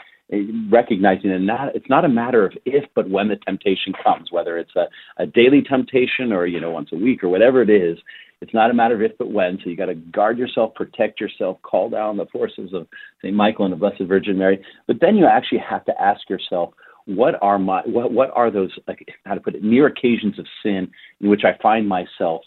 [0.71, 4.59] recognizing and not it's not a matter of if but when the temptation comes whether
[4.59, 4.87] it's a,
[5.17, 7.99] a daily temptation or you know once a week or whatever it is
[8.41, 9.59] it's not a matter of if but when.
[9.63, 12.87] So you got to guard yourself protect yourself call down the forces of
[13.23, 14.63] st michael and the blessed virgin mary.
[14.87, 16.75] But then you actually have to ask yourself
[17.07, 20.47] what are my what what are those like how to put it near occasions of
[20.63, 22.43] sin in which I find myself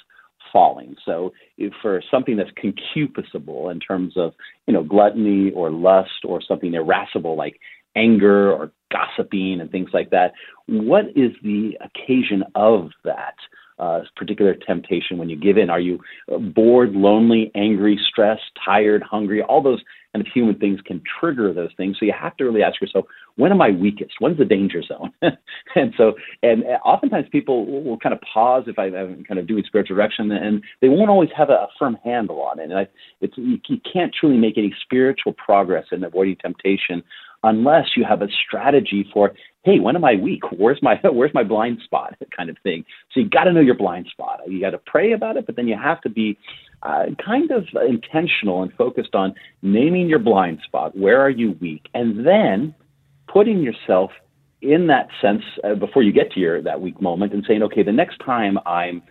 [0.51, 0.95] falling.
[1.05, 1.33] So
[1.81, 4.33] for something that's concupiscible in terms of
[4.67, 7.59] you know gluttony or lust or something irascible like
[7.95, 10.33] anger or gossiping and things like that,
[10.67, 13.35] what is the occasion of that?
[13.81, 15.71] Uh, particular temptation when you give in?
[15.71, 15.99] Are you
[16.53, 19.41] bored, lonely, angry, stressed, tired, hungry?
[19.41, 19.81] All those
[20.13, 21.97] kind of human things can trigger those things.
[21.99, 23.05] So you have to really ask yourself,
[23.37, 24.13] when am I weakest?
[24.19, 25.11] When's the danger zone?
[25.75, 26.13] and so,
[26.43, 30.61] and oftentimes people will kind of pause if I'm kind of doing spiritual direction, and
[30.81, 32.65] they won't always have a, firm handle on it.
[32.65, 32.87] And I,
[33.21, 37.01] it's you, you can't truly make any spiritual progress in avoiding temptation
[37.43, 40.43] unless you have a strategy for hey when am i weak?
[40.51, 42.15] Where's my where's my blind spot?
[42.37, 42.85] Kind of thing.
[43.11, 44.39] So you got to know your blind spot.
[44.47, 46.37] You got to pray about it but then you have to be
[46.83, 50.97] uh, kind of intentional and focused on naming your blind spot.
[50.97, 51.87] Where are you weak?
[51.93, 52.73] And then
[53.27, 54.11] putting yourself
[54.61, 57.83] in that sense uh, before you get to your that weak moment and saying okay
[57.83, 59.01] the next time i'm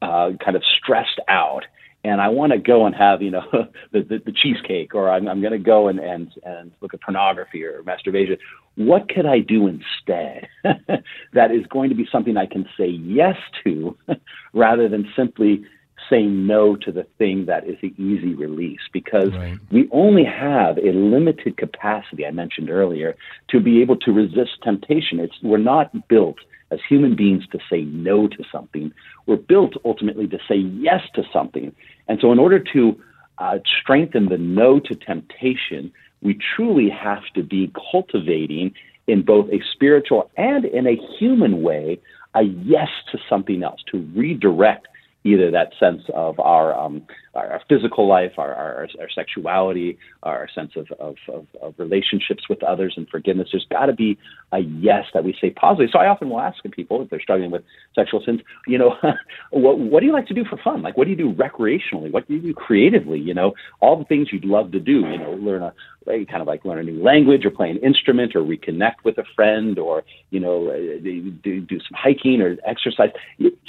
[0.00, 1.64] uh, kind of stressed out
[2.04, 3.44] and I want to go and have you know
[3.92, 7.00] the, the, the cheesecake, or I'm, I'm going to go and, and and look at
[7.00, 8.38] pornography or masturbation.
[8.74, 10.48] What could I do instead
[11.32, 13.96] that is going to be something I can say yes to,
[14.52, 15.64] rather than simply
[16.10, 18.80] saying no to the thing that is the easy release?
[18.92, 19.58] Because right.
[19.70, 22.26] we only have a limited capacity.
[22.26, 23.14] I mentioned earlier
[23.50, 25.20] to be able to resist temptation.
[25.20, 26.38] It's we're not built
[26.72, 28.92] as human beings to say no to something.
[29.26, 31.74] We're built ultimately to say yes to something.
[32.08, 33.00] And so, in order to
[33.38, 38.74] uh, strengthen the no to temptation, we truly have to be cultivating
[39.06, 42.00] in both a spiritual and in a human way
[42.34, 44.88] a yes to something else, to redirect
[45.24, 47.02] either that sense of our um,
[47.34, 52.62] our, physical life, our, our, our sexuality, our sense of, of, of, of, relationships with
[52.62, 53.48] others and forgiveness.
[53.52, 54.18] There's got to be
[54.52, 55.88] a yes that we say positively.
[55.92, 57.62] So I often will ask people if they're struggling with
[57.94, 58.94] sexual sins, you know,
[59.50, 60.82] what, what do you like to do for fun?
[60.82, 62.12] Like, what do you do recreationally?
[62.12, 63.18] What do you do creatively?
[63.18, 65.72] You know, all the things you'd love to do, you know, learn a,
[66.06, 69.24] kind of like learn a new language or play an instrument or reconnect with a
[69.36, 73.10] friend or, you know, uh, do, do some hiking or exercise.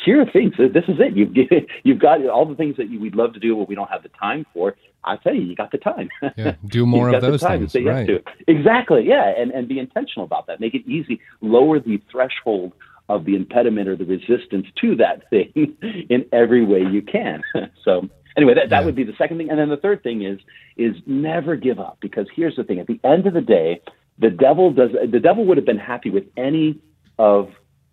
[0.04, 0.54] Here are things.
[0.58, 1.16] This is it.
[1.16, 1.36] You've,
[1.84, 4.04] you've got all the things that you, we'd love to do what we don't have
[4.04, 4.76] the time for.
[5.06, 6.10] I tell you, you got the time.
[6.38, 7.76] Yeah, do more of those things.
[7.76, 8.10] right.
[8.10, 9.06] Yes exactly.
[9.06, 10.60] Yeah, and and be intentional about that.
[10.60, 11.22] Make it easy.
[11.42, 12.74] Lower the threshold
[13.10, 15.78] of the impediment or the resistance to that thing
[16.10, 17.44] in every way you can.
[17.84, 18.86] so anyway, that, that yeah.
[18.86, 19.50] would be the second thing.
[19.50, 20.40] And then the third thing is
[20.78, 23.82] is never give up because here's the thing: at the end of the day,
[24.20, 26.80] the devil does the devil would have been happy with any
[27.18, 27.50] of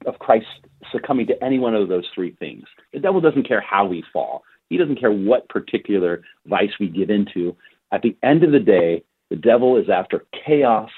[0.07, 0.46] of Christ
[0.90, 2.64] succumbing to any one of those three things.
[2.92, 4.42] The devil doesn't care how we fall.
[4.70, 7.56] He doesn't care what particular vice we give into.
[7.92, 10.90] At the end of the day, the devil is after chaos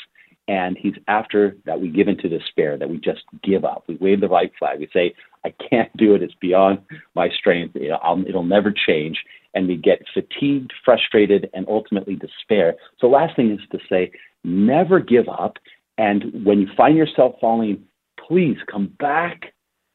[0.48, 3.85] and he's after that we give into despair, that we just give up.
[3.87, 4.80] We wave the white flag.
[4.80, 6.22] We say, I can't do it.
[6.22, 6.80] It's beyond
[7.14, 7.76] my strength.
[7.76, 9.22] You know, it'll never change.
[9.54, 12.74] And we get fatigued, frustrated, and ultimately despair.
[12.98, 14.12] So, last thing is to say,
[14.44, 15.58] never give up.
[15.98, 17.85] And when you find yourself falling,
[18.26, 19.52] please come back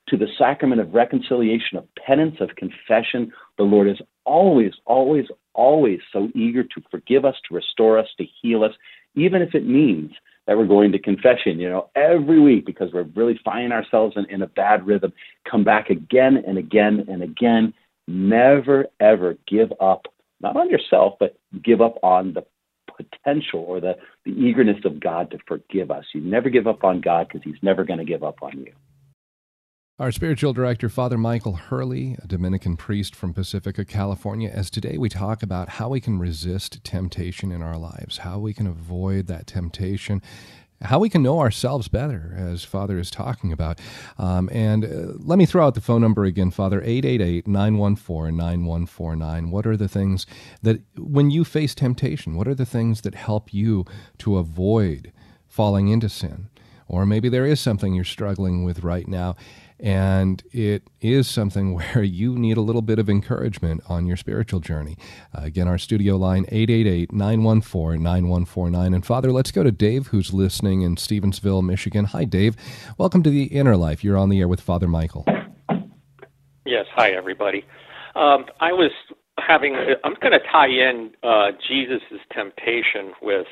[0.10, 3.32] to the sacrament of reconciliation, of penance, of confession.
[3.58, 8.26] The Lord is always, always, always so eager to forgive us, to restore us, to
[8.42, 8.74] heal us,
[9.16, 10.12] even if it means
[10.46, 14.26] that we're going to confession, you know, every week because we're really finding ourselves in,
[14.34, 15.12] in a bad rhythm.
[15.50, 17.74] Come back again and again and again.
[18.08, 20.06] Never, ever give up,
[20.40, 22.46] not on yourself, but give up on the
[22.96, 26.06] potential or the, the eagerness of God to forgive us.
[26.14, 28.72] You never give up on God because He's never going to give up on you.
[30.00, 35.10] Our spiritual director, Father Michael Hurley, a Dominican priest from Pacifica, California, as today we
[35.10, 39.48] talk about how we can resist temptation in our lives, how we can avoid that
[39.48, 40.22] temptation,
[40.84, 43.80] how we can know ourselves better, as Father is talking about.
[44.20, 49.50] Um, and uh, let me throw out the phone number again, Father 888 914 9149.
[49.50, 50.28] What are the things
[50.62, 53.84] that, when you face temptation, what are the things that help you
[54.20, 55.12] to avoid
[55.48, 56.50] falling into sin?
[56.88, 59.36] Or maybe there is something you're struggling with right now
[59.80, 64.60] and it is something where you need a little bit of encouragement on your spiritual
[64.60, 64.98] journey.
[65.36, 68.96] Uh, again, our studio line 888-914-9149.
[68.96, 72.06] And Father, let's go to Dave who's listening in Stevensville, Michigan.
[72.06, 72.56] Hi Dave.
[72.98, 74.04] Welcome to the Inner Life.
[74.04, 75.26] You're on the air with Father Michael.
[76.66, 77.64] Yes, hi everybody.
[78.16, 78.92] Um, I was
[79.38, 82.02] having I'm going to tie in uh, Jesus'
[82.34, 83.46] temptation with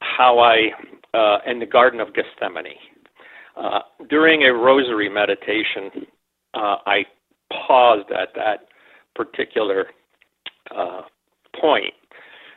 [0.00, 0.70] how I
[1.14, 2.76] uh, in the Garden of Gethsemane
[3.58, 6.06] uh, during a rosary meditation,
[6.54, 7.04] uh, I
[7.66, 8.68] paused at that
[9.14, 9.86] particular
[10.74, 11.02] uh,
[11.60, 11.94] point,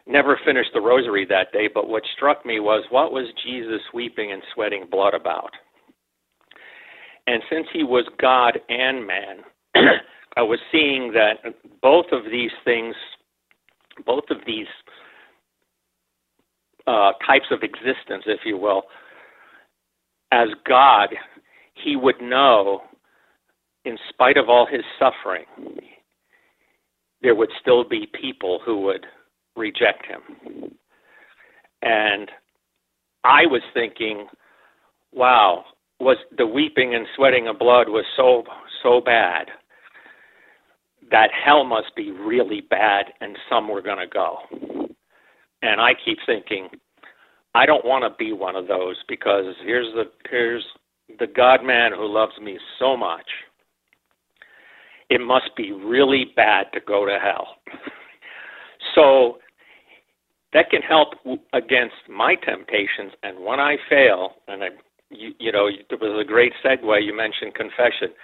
[0.08, 4.32] never finished the rosary that day, but what struck me was what was Jesus weeping
[4.32, 5.52] and sweating blood about?
[7.28, 9.38] And since he was God and man,
[10.38, 12.96] I was seeing that both of these things,
[14.06, 14.68] both of these
[16.88, 18.84] uh, types of existence, if you will,
[20.32, 21.10] as God,
[21.74, 22.82] he would know,
[23.86, 25.46] in spite of all his suffering,
[27.22, 29.06] there would still be people who would
[29.56, 30.72] reject him.
[31.82, 32.30] And
[33.24, 34.28] I was thinking,
[35.12, 35.66] wow,
[36.00, 38.44] was the weeping and sweating of blood was so
[38.82, 39.48] so bad
[41.12, 44.38] that hell must be really bad and some were going to go.
[45.62, 46.70] And I keep thinking,
[47.54, 50.66] I don't want to be one of those because here's the here's
[51.20, 53.26] the God man who loves me so much.
[55.10, 57.58] It must be really bad to go to hell.
[58.96, 59.40] so
[60.54, 61.10] that can help
[61.54, 64.68] against my temptations and when I fail and I
[65.10, 68.16] you, you know it was a great segue you mentioned confession.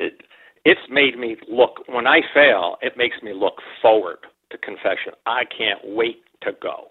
[0.00, 0.22] It
[0.64, 4.18] it's made me look when I fail, it makes me look forward
[4.50, 5.12] to confession.
[5.26, 6.88] I can't wait to go.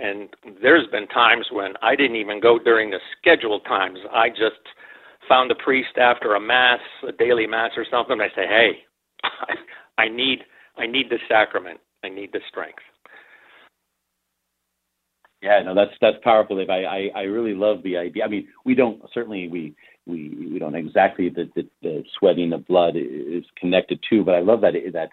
[0.00, 0.28] And
[0.62, 3.98] there's been times when I didn't even go during the scheduled times.
[4.12, 4.62] I just
[5.28, 8.12] found the priest after a mass, a daily mass or something.
[8.12, 8.70] And I say, "Hey,
[9.24, 9.54] I,
[10.02, 10.40] I need
[10.76, 11.80] I need the sacrament.
[12.04, 12.82] I need the strength."
[15.42, 16.70] Yeah, no, that's that's powerful, Dave.
[16.70, 18.24] I, I, I really love the idea.
[18.24, 19.74] I mean, we don't certainly we
[20.06, 24.40] we we don't exactly the, the, the sweating of blood is connected to, but I
[24.40, 25.10] love that that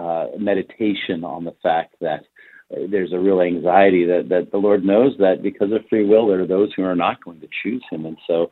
[0.00, 2.24] uh, meditation on the fact that
[2.70, 6.40] there's a real anxiety that, that the Lord knows that because of free will, there
[6.40, 8.48] are those who are not going to choose Him, and so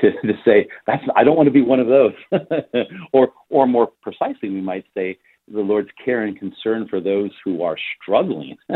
[0.00, 2.12] to, to say that's I don't want to be one of those,
[3.12, 5.18] or or more precisely, we might say
[5.52, 8.56] the Lord's care and concern for those who are struggling.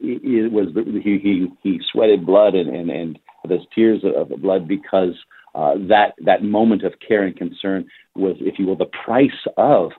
[0.00, 0.68] it was
[1.02, 3.18] he he he sweated blood and and and
[3.48, 5.14] those tears of blood because
[5.54, 9.90] uh, that that moment of care and concern was, if you will, the price of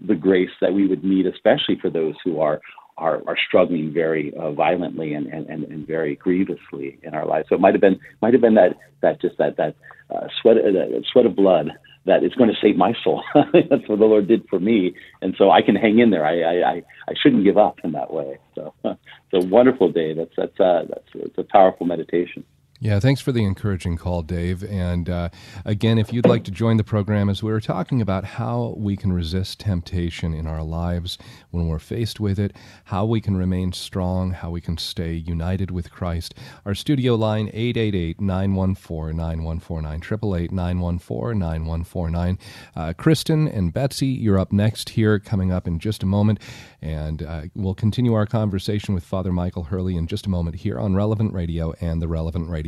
[0.00, 2.60] the grace that we would need, especially for those who are
[2.98, 7.48] are, are struggling very uh, violently and, and, and, and very grievously in our lives.
[7.48, 9.74] So it might have been might have been that that just that that
[10.14, 11.70] uh, sweat uh, sweat of blood
[12.06, 13.22] that is going to save my soul.
[13.34, 16.26] that's what the Lord did for me, and so I can hang in there.
[16.26, 16.74] I I, I,
[17.08, 18.38] I shouldn't give up in that way.
[18.54, 20.14] So it's a wonderful day.
[20.14, 22.44] That's that's uh, that's it's a powerful meditation.
[22.80, 24.62] Yeah, thanks for the encouraging call, Dave.
[24.62, 25.30] And uh,
[25.64, 28.96] again, if you'd like to join the program, as we were talking about how we
[28.96, 31.18] can resist temptation in our lives
[31.50, 32.54] when we're faced with it,
[32.84, 36.36] how we can remain strong, how we can stay united with Christ.
[36.64, 42.38] Our studio line 888-914-9149, 888-914-9149.
[42.76, 46.38] Uh, Kristen and Betsy, you're up next here, coming up in just a moment,
[46.80, 50.78] and uh, we'll continue our conversation with Father Michael Hurley in just a moment here
[50.78, 52.67] on Relevant Radio and the Relevant Radio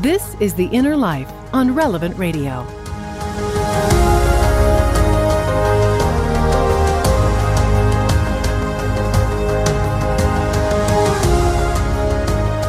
[0.00, 2.85] This is The Inner Life on Relevant Radio.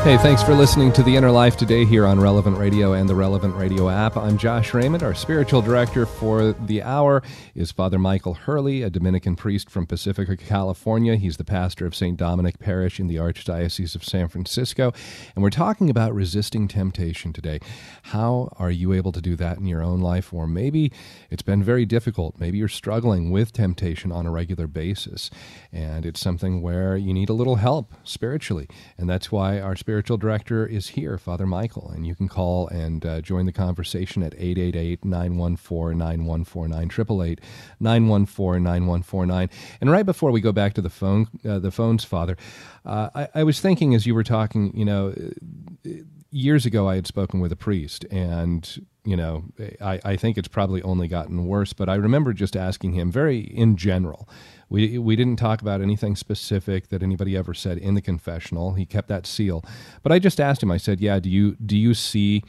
[0.07, 3.15] Hey, thanks for listening to The Inner Life today here on Relevant Radio and the
[3.15, 4.15] Relevant Radio app.
[4.15, 5.03] I'm Josh Raymond.
[5.03, 7.21] Our spiritual director for the hour
[7.55, 11.17] is Father Michael Hurley, a Dominican priest from Pacifica, California.
[11.17, 12.15] He's the pastor of St.
[12.15, 14.93] Dominic Parish in the Archdiocese of San Francisco.
[15.35, 17.59] And we're talking about resisting temptation today.
[18.03, 20.33] How are you able to do that in your own life?
[20.33, 20.89] Or maybe
[21.29, 22.39] it's been very difficult.
[22.39, 25.29] Maybe you're struggling with temptation on a regular basis.
[25.73, 28.69] And it's something where you need a little help spiritually.
[28.97, 32.67] And that's why our spiritual spiritual director is here, Father Michael, and you can call
[32.67, 37.41] and uh, join the conversation at 888 914 9149, 888
[37.79, 39.49] 914 9149.
[39.81, 42.37] And right before we go back to the phone, uh, the phones, Father,
[42.85, 45.15] uh, I, I was thinking as you were talking, you know,
[46.29, 49.45] years ago I had spoken with a priest, and you know,
[49.81, 51.73] I, I think it's probably only gotten worse.
[51.73, 54.29] But I remember just asking him, very in general,
[54.69, 58.73] we we didn't talk about anything specific that anybody ever said in the confessional.
[58.73, 59.63] He kept that seal.
[60.03, 60.71] But I just asked him.
[60.71, 62.43] I said, "Yeah, do you do you see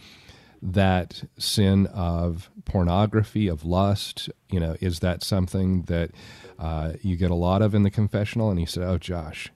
[0.61, 4.29] that sin of pornography, of lust?
[4.51, 6.11] You know, is that something that
[6.59, 9.51] uh, you get a lot of in the confessional?" And he said, "Oh, Josh,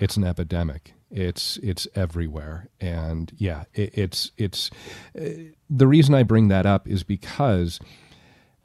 [0.00, 4.70] it's an epidemic." It's it's everywhere, and yeah, it, it's it's
[5.14, 5.28] uh,
[5.68, 7.78] the reason I bring that up is because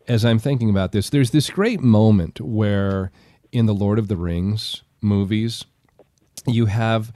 [0.07, 3.11] as I'm thinking about this, there's this great moment where
[3.57, 5.65] in the Lord of the Rings movies,
[6.45, 7.11] you have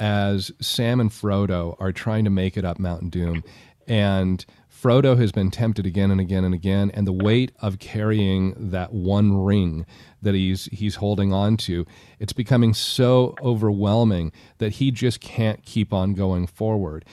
[0.00, 3.44] as Sam and Frodo are trying to make it up Mount Doom,
[3.86, 8.70] and Frodo has been tempted again and again and again, and the weight of carrying
[8.70, 9.86] that one ring
[10.20, 11.86] that he's he's holding on to,
[12.18, 17.04] it's becoming so overwhelming that he just can't keep on going forward.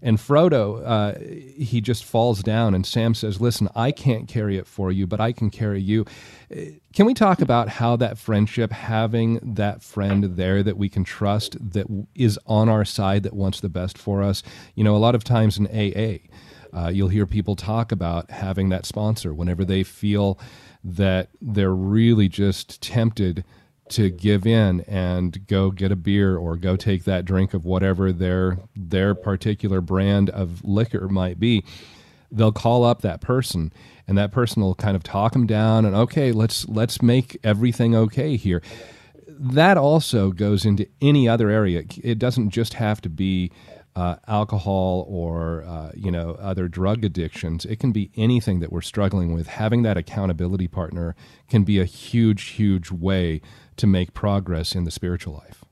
[0.00, 1.18] And Frodo, uh,
[1.60, 5.20] he just falls down, and Sam says, "Listen, I can't carry it for you, but
[5.20, 6.04] I can carry you."
[6.94, 11.56] Can we talk about how that friendship, having that friend there that we can trust,
[11.72, 14.42] that is on our side, that wants the best for us?
[14.74, 16.20] You know, a lot of times in AA,
[16.72, 20.38] uh, you'll hear people talk about having that sponsor whenever they feel
[20.84, 23.44] that they're really just tempted
[23.90, 28.12] to give in and go get a beer or go take that drink of whatever
[28.12, 31.64] their their particular brand of liquor might be
[32.30, 33.72] they'll call up that person
[34.06, 37.94] and that person will kind of talk them down and okay let's let's make everything
[37.94, 38.62] okay here
[39.26, 43.50] that also goes into any other area it doesn't just have to be
[43.98, 47.64] uh, alcohol or uh, you know other drug addictions.
[47.64, 49.48] It can be anything that we're struggling with.
[49.48, 51.16] Having that accountability partner
[51.48, 53.40] can be a huge, huge way
[53.78, 55.64] to make progress in the spiritual life.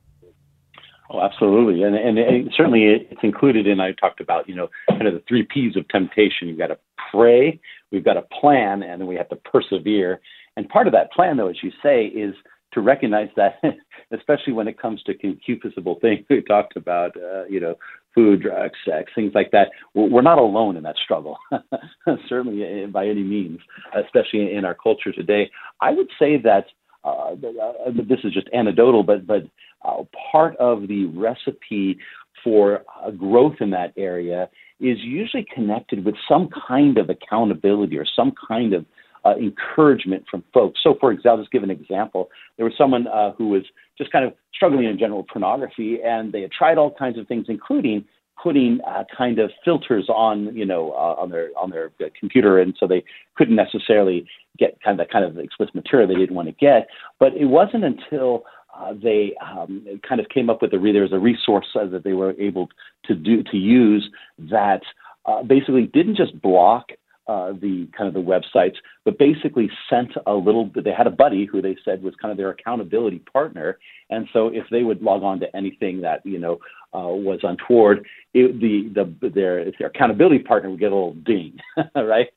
[1.09, 3.79] Oh, absolutely, and and it, certainly it's included in.
[3.79, 6.49] I talked about you know kind of the three P's of temptation.
[6.49, 6.79] You've got to
[7.13, 7.61] pray,
[7.93, 10.21] we've got to plan, and then we have to persevere.
[10.57, 12.35] And part of that plan, though, as you say, is
[12.73, 13.61] to recognize that,
[14.13, 17.77] especially when it comes to concupiscible things we talked about, uh, you know,
[18.15, 19.69] food, drugs, sex, things like that.
[19.95, 21.39] We're not alone in that struggle,
[22.29, 23.61] certainly eh, by any means,
[23.95, 25.51] especially in our culture today.
[25.81, 26.67] I would say that
[27.07, 29.45] uh, uh, this is just anecdotal, but but
[29.85, 30.03] uh,
[30.33, 31.99] part of the recipe
[32.43, 34.49] for uh, growth in that area
[34.81, 38.85] is usually connected with some kind of accountability or some kind of
[39.25, 40.81] uh, encouragement from folks.
[40.83, 42.29] So, for example, I'll just give an example.
[42.57, 43.63] There was someone uh, who was
[43.99, 47.47] just kind of struggling in general pornography, and they had tried all kinds of things,
[47.49, 48.05] including
[48.43, 52.59] putting uh, kind of filters on, you know, uh, on their on their uh, computer,
[52.59, 53.05] and so they
[53.37, 54.27] couldn't necessarily
[54.59, 56.89] get kind of that kind of explicit material they didn't want to get.
[57.19, 58.45] But it wasn't until
[58.79, 61.87] uh, they um, kind of came up with a re- there was a resource uh,
[61.87, 62.69] that they were able
[63.05, 64.83] to do to use that
[65.25, 66.91] uh, basically didn't just block
[67.29, 70.71] uh, the kind of the websites, but basically sent a little.
[70.75, 73.79] They had a buddy who they said was kind of their accountability partner,
[74.11, 76.59] and so if they would log on to anything that you know
[76.95, 81.59] uh, was untoward, it, the the their their accountability partner would get a little ding,
[81.97, 82.29] right?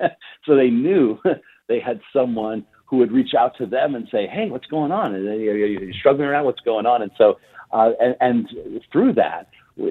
[0.46, 1.20] so they knew
[1.68, 5.14] they had someone who would reach out to them and say, "Hey, what's going on?
[5.14, 6.46] Are you're struggling around?
[6.46, 7.38] What's going on?" And so,
[7.72, 9.50] uh, and, and through that,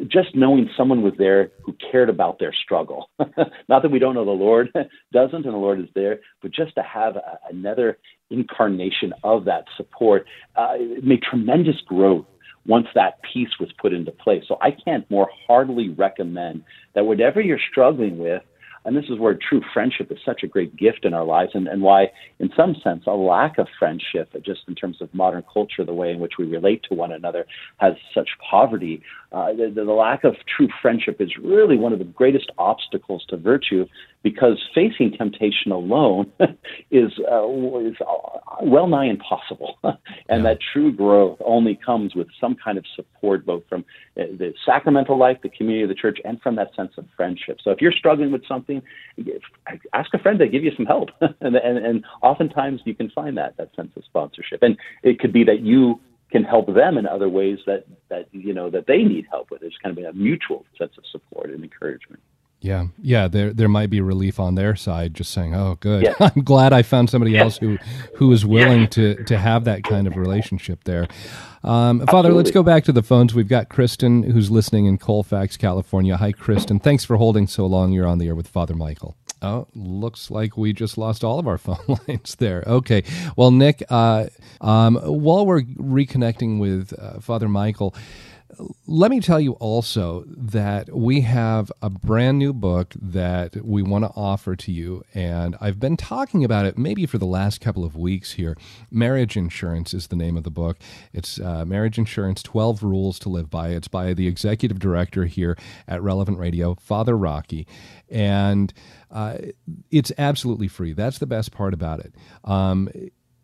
[0.08, 3.10] just knowing someone was there who cared about their struggle.
[3.68, 4.70] Not that we don't know the Lord
[5.12, 7.98] doesn't, and the Lord is there, but just to have a, another
[8.30, 10.26] incarnation of that support
[10.56, 12.26] uh, made tremendous growth
[12.66, 14.44] once that piece was put into place.
[14.46, 16.64] So I can't more heartily recommend
[16.94, 18.42] that whatever you're struggling with,
[18.84, 21.66] and this is where true friendship is such a great gift in our lives, and,
[21.66, 22.06] and why,
[22.38, 26.10] in some sense, a lack of friendship, just in terms of modern culture, the way
[26.10, 27.46] in which we relate to one another,
[27.78, 29.02] has such poverty.
[29.30, 33.36] Uh, the, the lack of true friendship is really one of the greatest obstacles to
[33.36, 33.86] virtue
[34.22, 36.32] because facing temptation alone
[36.90, 37.94] is, uh, is
[38.62, 39.76] well nigh impossible.
[40.28, 43.84] and that true growth only comes with some kind of support, both from
[44.18, 47.58] uh, the sacramental life, the community of the church, and from that sense of friendship.
[47.62, 48.82] So if you're struggling with something,
[49.92, 51.10] ask a friend to give you some help.
[51.20, 54.62] and, and, and oftentimes you can find that, that sense of sponsorship.
[54.62, 56.00] And it could be that you
[56.30, 59.62] can help them in other ways that, that you know that they need help with.
[59.62, 62.22] It's kind of a mutual sense of support and encouragement.
[62.60, 63.28] Yeah, yeah.
[63.28, 66.12] There, there might be relief on their side, just saying, "Oh, good.
[66.20, 67.78] I'm glad I found somebody else who,
[68.16, 71.06] who is willing to to have that kind of relationship there."
[71.62, 73.34] Um, Father, let's go back to the phones.
[73.34, 76.16] We've got Kristen who's listening in Colfax, California.
[76.16, 76.78] Hi, Kristen.
[76.80, 77.92] Thanks for holding so long.
[77.92, 79.16] You're on the air with Father Michael.
[79.40, 82.64] Oh, looks like we just lost all of our phone lines there.
[82.66, 83.04] Okay.
[83.36, 84.26] Well, Nick, uh,
[84.60, 87.94] um, while we're reconnecting with uh, Father Michael,
[88.86, 94.04] let me tell you also that we have a brand new book that we want
[94.04, 95.04] to offer to you.
[95.14, 98.56] And I've been talking about it maybe for the last couple of weeks here.
[98.90, 100.78] Marriage Insurance is the name of the book.
[101.12, 103.70] It's uh, Marriage Insurance 12 Rules to Live By.
[103.70, 105.56] It's by the executive director here
[105.86, 107.66] at Relevant Radio, Father Rocky.
[108.08, 108.72] And
[109.10, 109.38] uh,
[109.90, 110.92] it's absolutely free.
[110.92, 112.14] That's the best part about it.
[112.44, 112.88] Um,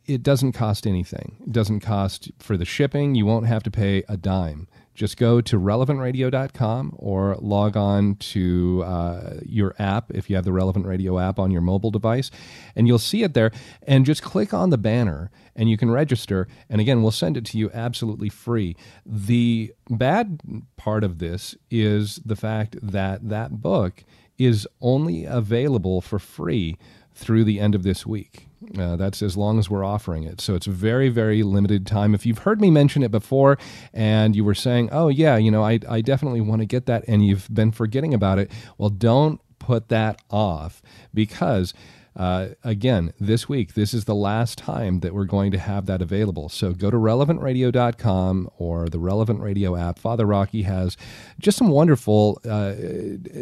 [0.07, 1.37] it doesn't cost anything.
[1.47, 3.15] It doesn't cost for the shipping.
[3.15, 8.83] You won't have to pay a dime just go to relevantradio.com or log on to
[8.85, 12.31] uh, your app if you have the Relevant Radio app on your mobile device,
[12.77, 13.51] and you'll see it there.
[13.83, 16.49] And just click on the banner and you can register.
[16.69, 18.77] And again, we'll send it to you absolutely free.
[19.05, 20.41] The bad
[20.77, 24.05] part of this is the fact that that book
[24.39, 26.77] is only available for free
[27.15, 28.49] through the end of this week.
[28.79, 30.41] Uh, that's as long as we're offering it.
[30.41, 32.15] So it's very, very limited time.
[32.15, 33.59] If you've heard me mention it before
[33.93, 37.05] and you were saying, oh, yeah, you know, I, I definitely want to get that,
[37.09, 41.73] and you've been forgetting about it, well, don't put that off because
[42.17, 46.01] uh, again, this week, this is the last time that we're going to have that
[46.01, 46.49] available.
[46.49, 49.99] So go to relevantradio.com or the Relevant Radio app.
[49.99, 50.97] Father Rocky has
[51.41, 52.75] just some wonderful uh,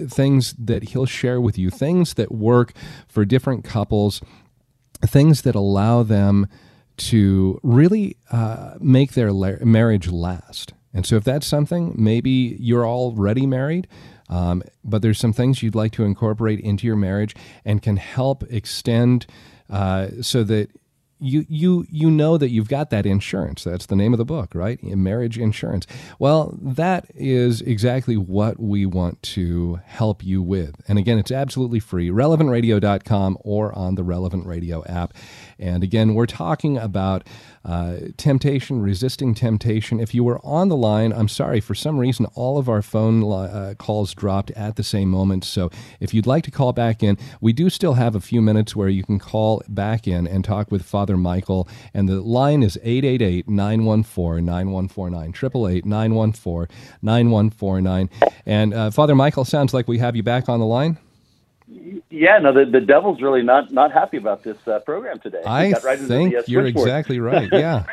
[0.09, 2.73] things that he'll share with you, things that work
[3.09, 4.23] for different couples,
[5.07, 6.47] things that allow them
[6.97, 10.73] to really uh, make their la- marriage last.
[10.95, 13.89] And so, if that's something, maybe you're already married,
[14.29, 17.35] um, but there's some things you'd like to incorporate into your marriage
[17.65, 19.27] and can help extend
[19.71, 20.71] uh, so that
[21.23, 23.65] you you you know that you've got that insurance.
[23.65, 24.83] That's the name of the book, right?
[24.83, 25.87] Marriage insurance.
[26.19, 30.81] Well, that is exactly what we want to help you with.
[30.89, 32.11] And again, it's absolutely free.
[32.11, 35.15] Relevantradio.com or on the Relevant Radio app.
[35.63, 37.27] And again, we're talking about
[37.65, 40.01] uh, temptation, resisting temptation.
[40.01, 43.23] If you were on the line, I'm sorry, for some reason, all of our phone
[43.23, 45.45] uh, calls dropped at the same moment.
[45.45, 48.75] So if you'd like to call back in, we do still have a few minutes
[48.75, 51.69] where you can call back in and talk with Father Michael.
[51.95, 58.11] And the line is 888 914 9149, 888 914 9149.
[58.45, 60.99] And uh, Father Michael, sounds like we have you back on the line.
[62.11, 65.43] Yeah, no, the, the devil's really not not happy about this uh, program today.
[65.45, 67.49] I right think the, uh, you're exactly right.
[67.53, 67.85] Yeah.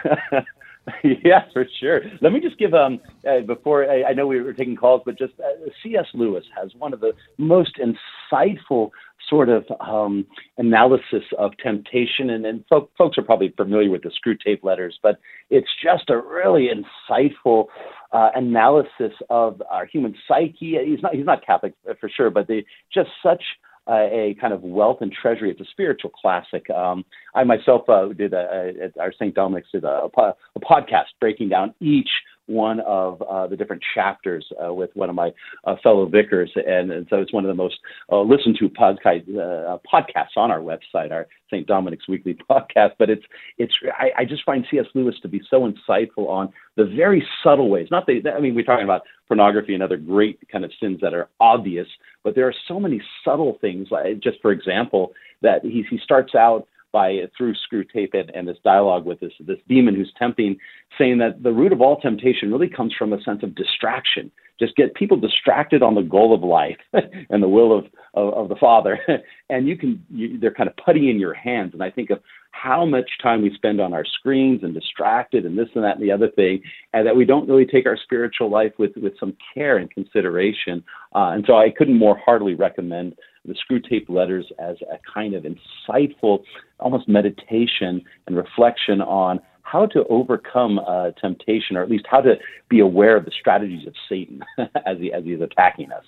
[1.03, 2.01] yeah, for sure.
[2.21, 5.17] Let me just give um uh, before I, I, know we were taking calls, but
[5.17, 6.05] just uh, C.S.
[6.13, 8.91] Lewis has one of the most insightful
[9.29, 10.25] sort of um,
[10.57, 15.19] analysis of temptation, and, and fo- folks are probably familiar with the Screwtape letters, but
[15.49, 17.65] it's just a really insightful
[18.11, 20.77] uh, analysis of our human psyche.
[20.83, 23.43] He's not he's not Catholic for sure, but they just such
[23.89, 25.49] uh, a kind of wealth and treasury.
[25.49, 26.69] It's a spiritual classic.
[26.69, 29.33] Um, I myself uh, did a, a, our St.
[29.33, 32.09] Dominic's did a, a, podcast breaking down each
[32.49, 35.31] one of uh, the different chapters uh, with one of my
[35.65, 37.75] uh, fellow vicars, and, and, so it's one of the most
[38.11, 41.67] uh, listened to podcast, uh, podcasts on our website, our St.
[41.67, 42.91] Dominic's Weekly podcast.
[42.97, 43.23] But it's
[43.57, 44.85] it's I, I, just find C.S.
[44.95, 47.87] Lewis to be so insightful on the very subtle ways.
[47.91, 51.13] Not the I mean we're talking about pornography and other great kind of sins that
[51.13, 51.87] are obvious,
[52.23, 53.89] but there are so many subtle things.
[53.91, 58.57] Like just for example, that he he starts out by through Screwtape and, and this
[58.63, 60.57] dialogue with this this demon who's tempting,
[60.97, 64.31] saying that the root of all temptation really comes from a sense of distraction.
[64.59, 66.77] Just get people distracted on the goal of life
[67.29, 68.99] and the will of of, of the Father,
[69.49, 71.73] and you can you, they're kind of putty in your hands.
[71.73, 72.19] And I think of
[72.51, 76.03] how much time we spend on our screens and distracted and this and that and
[76.03, 76.61] the other thing,
[76.93, 80.83] and that we don't really take our spiritual life with with some care and consideration.
[81.15, 85.45] Uh, and so I couldn't more heartily recommend the Screwtape letters as a kind of
[85.45, 86.43] insightful,
[86.79, 92.33] almost meditation and reflection on how to overcome uh, temptation, or at least how to
[92.69, 94.41] be aware of the strategies of Satan
[94.85, 96.03] as he as he's attacking us.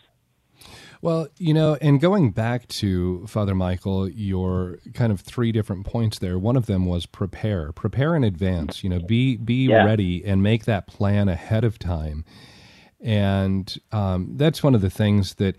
[1.01, 6.19] Well, you know, and going back to Father Michael, your kind of three different points
[6.19, 6.37] there.
[6.37, 8.83] One of them was prepare, prepare in advance.
[8.83, 9.83] You know, be be yeah.
[9.83, 12.23] ready and make that plan ahead of time.
[12.99, 15.55] And um, that's one of the things that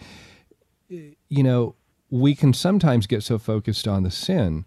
[1.28, 1.74] you know,
[2.10, 4.64] we can sometimes get so focused on the sin,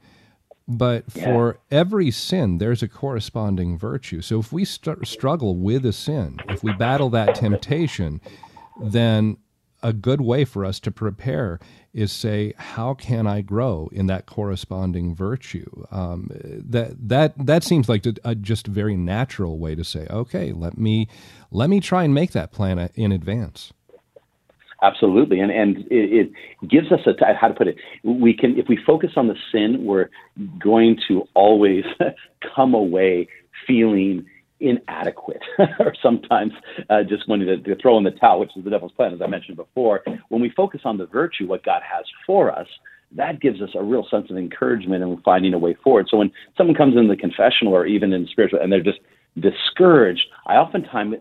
[0.67, 1.25] but yeah.
[1.25, 4.21] for every sin, there's a corresponding virtue.
[4.21, 8.19] So if we st- struggle with a sin, if we battle that temptation,
[8.81, 9.37] then
[9.83, 11.59] a good way for us to prepare
[11.93, 15.85] is say, how can I grow in that corresponding virtue?
[15.91, 20.77] Um, that that that seems like a, just very natural way to say, okay, let
[20.77, 21.07] me
[21.51, 23.71] let me try and make that plan in advance.
[24.81, 27.77] Absolutely, and and it, it gives us a how to put it.
[28.03, 30.09] We can if we focus on the sin, we're
[30.59, 31.85] going to always
[32.55, 33.27] come away
[33.65, 34.25] feeling
[34.65, 35.41] inadequate
[35.79, 36.53] or sometimes
[36.89, 39.21] uh, just wanting to, to throw in the towel, which is the devil's plan, as
[39.21, 40.03] I mentioned before.
[40.29, 42.67] When we focus on the virtue, what God has for us,
[43.15, 46.07] that gives us a real sense of encouragement and finding a way forward.
[46.09, 48.99] So when someone comes in the confessional or even in spiritual and they're just
[49.39, 51.15] discouraged, I oftentimes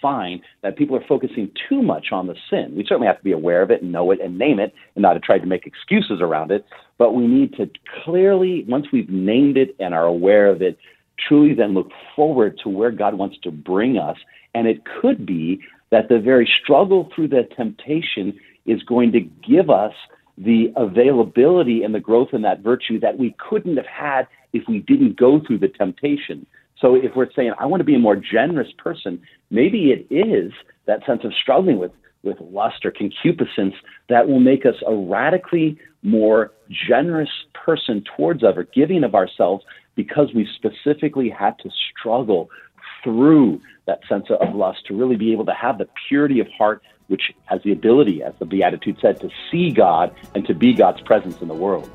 [0.00, 2.74] find that people are focusing too much on the sin.
[2.76, 5.02] We certainly have to be aware of it and know it and name it and
[5.02, 6.64] not try to make excuses around it.
[6.98, 7.68] But we need to
[8.04, 10.78] clearly, once we've named it and are aware of it,
[11.28, 14.16] truly then look forward to where God wants to bring us
[14.54, 15.60] And it could be
[15.90, 19.94] that the very struggle through the temptation is going to give us
[20.38, 24.78] the availability and the growth in that virtue that we couldn't have had if we
[24.78, 26.46] didn't go through the temptation.
[26.80, 30.52] So if we're saying, I want to be a more generous person, maybe it is
[30.86, 31.92] that sense of struggling with,
[32.22, 33.74] with lust or concupiscence
[34.08, 36.52] that will make us a radically more
[36.88, 39.64] generous person towards other, giving of ourselves
[39.94, 42.48] because we specifically had to struggle
[43.02, 46.82] through that sense of lust to really be able to have the purity of heart
[47.10, 51.00] which has the ability, as the Beatitude said, to see God and to be God's
[51.00, 51.90] presence in the world.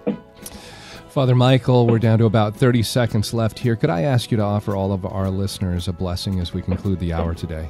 [1.08, 3.78] Father Michael, we're down to about 30 seconds left here.
[3.78, 7.00] Could I ask you to offer all of our listeners a blessing as we conclude
[7.00, 7.70] the hour today?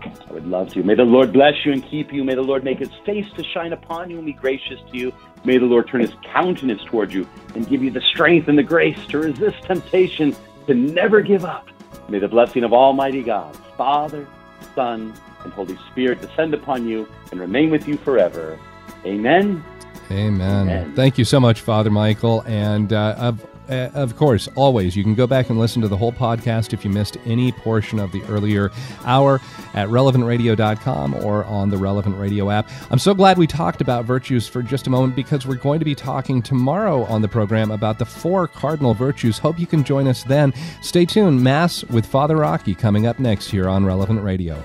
[0.00, 0.84] I would love to.
[0.84, 2.22] May the Lord bless you and keep you.
[2.22, 5.12] May the Lord make his face to shine upon you and be gracious to you.
[5.46, 7.24] May the Lord turn his countenance toward you
[7.54, 10.34] and give you the strength and the grace to resist temptation,
[10.66, 11.68] to never give up.
[12.08, 14.26] May the blessing of Almighty God, Father,
[14.74, 18.58] Son, and Holy Spirit descend upon you and remain with you forever.
[19.04, 19.64] Amen.
[20.10, 20.68] Amen.
[20.68, 20.96] Amen.
[20.96, 22.42] Thank you so much, Father Michael.
[22.44, 23.32] And uh,
[23.68, 26.84] uh, of course, always, you can go back and listen to the whole podcast if
[26.84, 28.70] you missed any portion of the earlier
[29.04, 29.40] hour
[29.74, 32.70] at relevantradio.com or on the Relevant Radio app.
[32.90, 35.84] I'm so glad we talked about virtues for just a moment because we're going to
[35.84, 39.38] be talking tomorrow on the program about the four cardinal virtues.
[39.38, 40.52] Hope you can join us then.
[40.82, 41.42] Stay tuned.
[41.42, 44.62] Mass with Father Rocky coming up next here on Relevant Radio.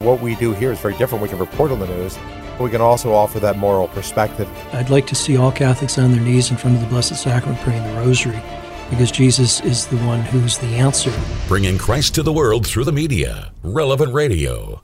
[0.00, 1.20] What we do here is very different.
[1.20, 2.16] We can report on the news,
[2.60, 4.46] but we can also offer that moral perspective.
[4.74, 7.58] I'd like to see all Catholics on their knees in front of the Blessed Sacrament
[7.62, 8.42] praying the Rosary
[8.90, 11.10] because Jesus is the one who's the answer.
[11.48, 13.50] Bringing Christ to the world through the media.
[13.62, 14.82] Relevant Radio.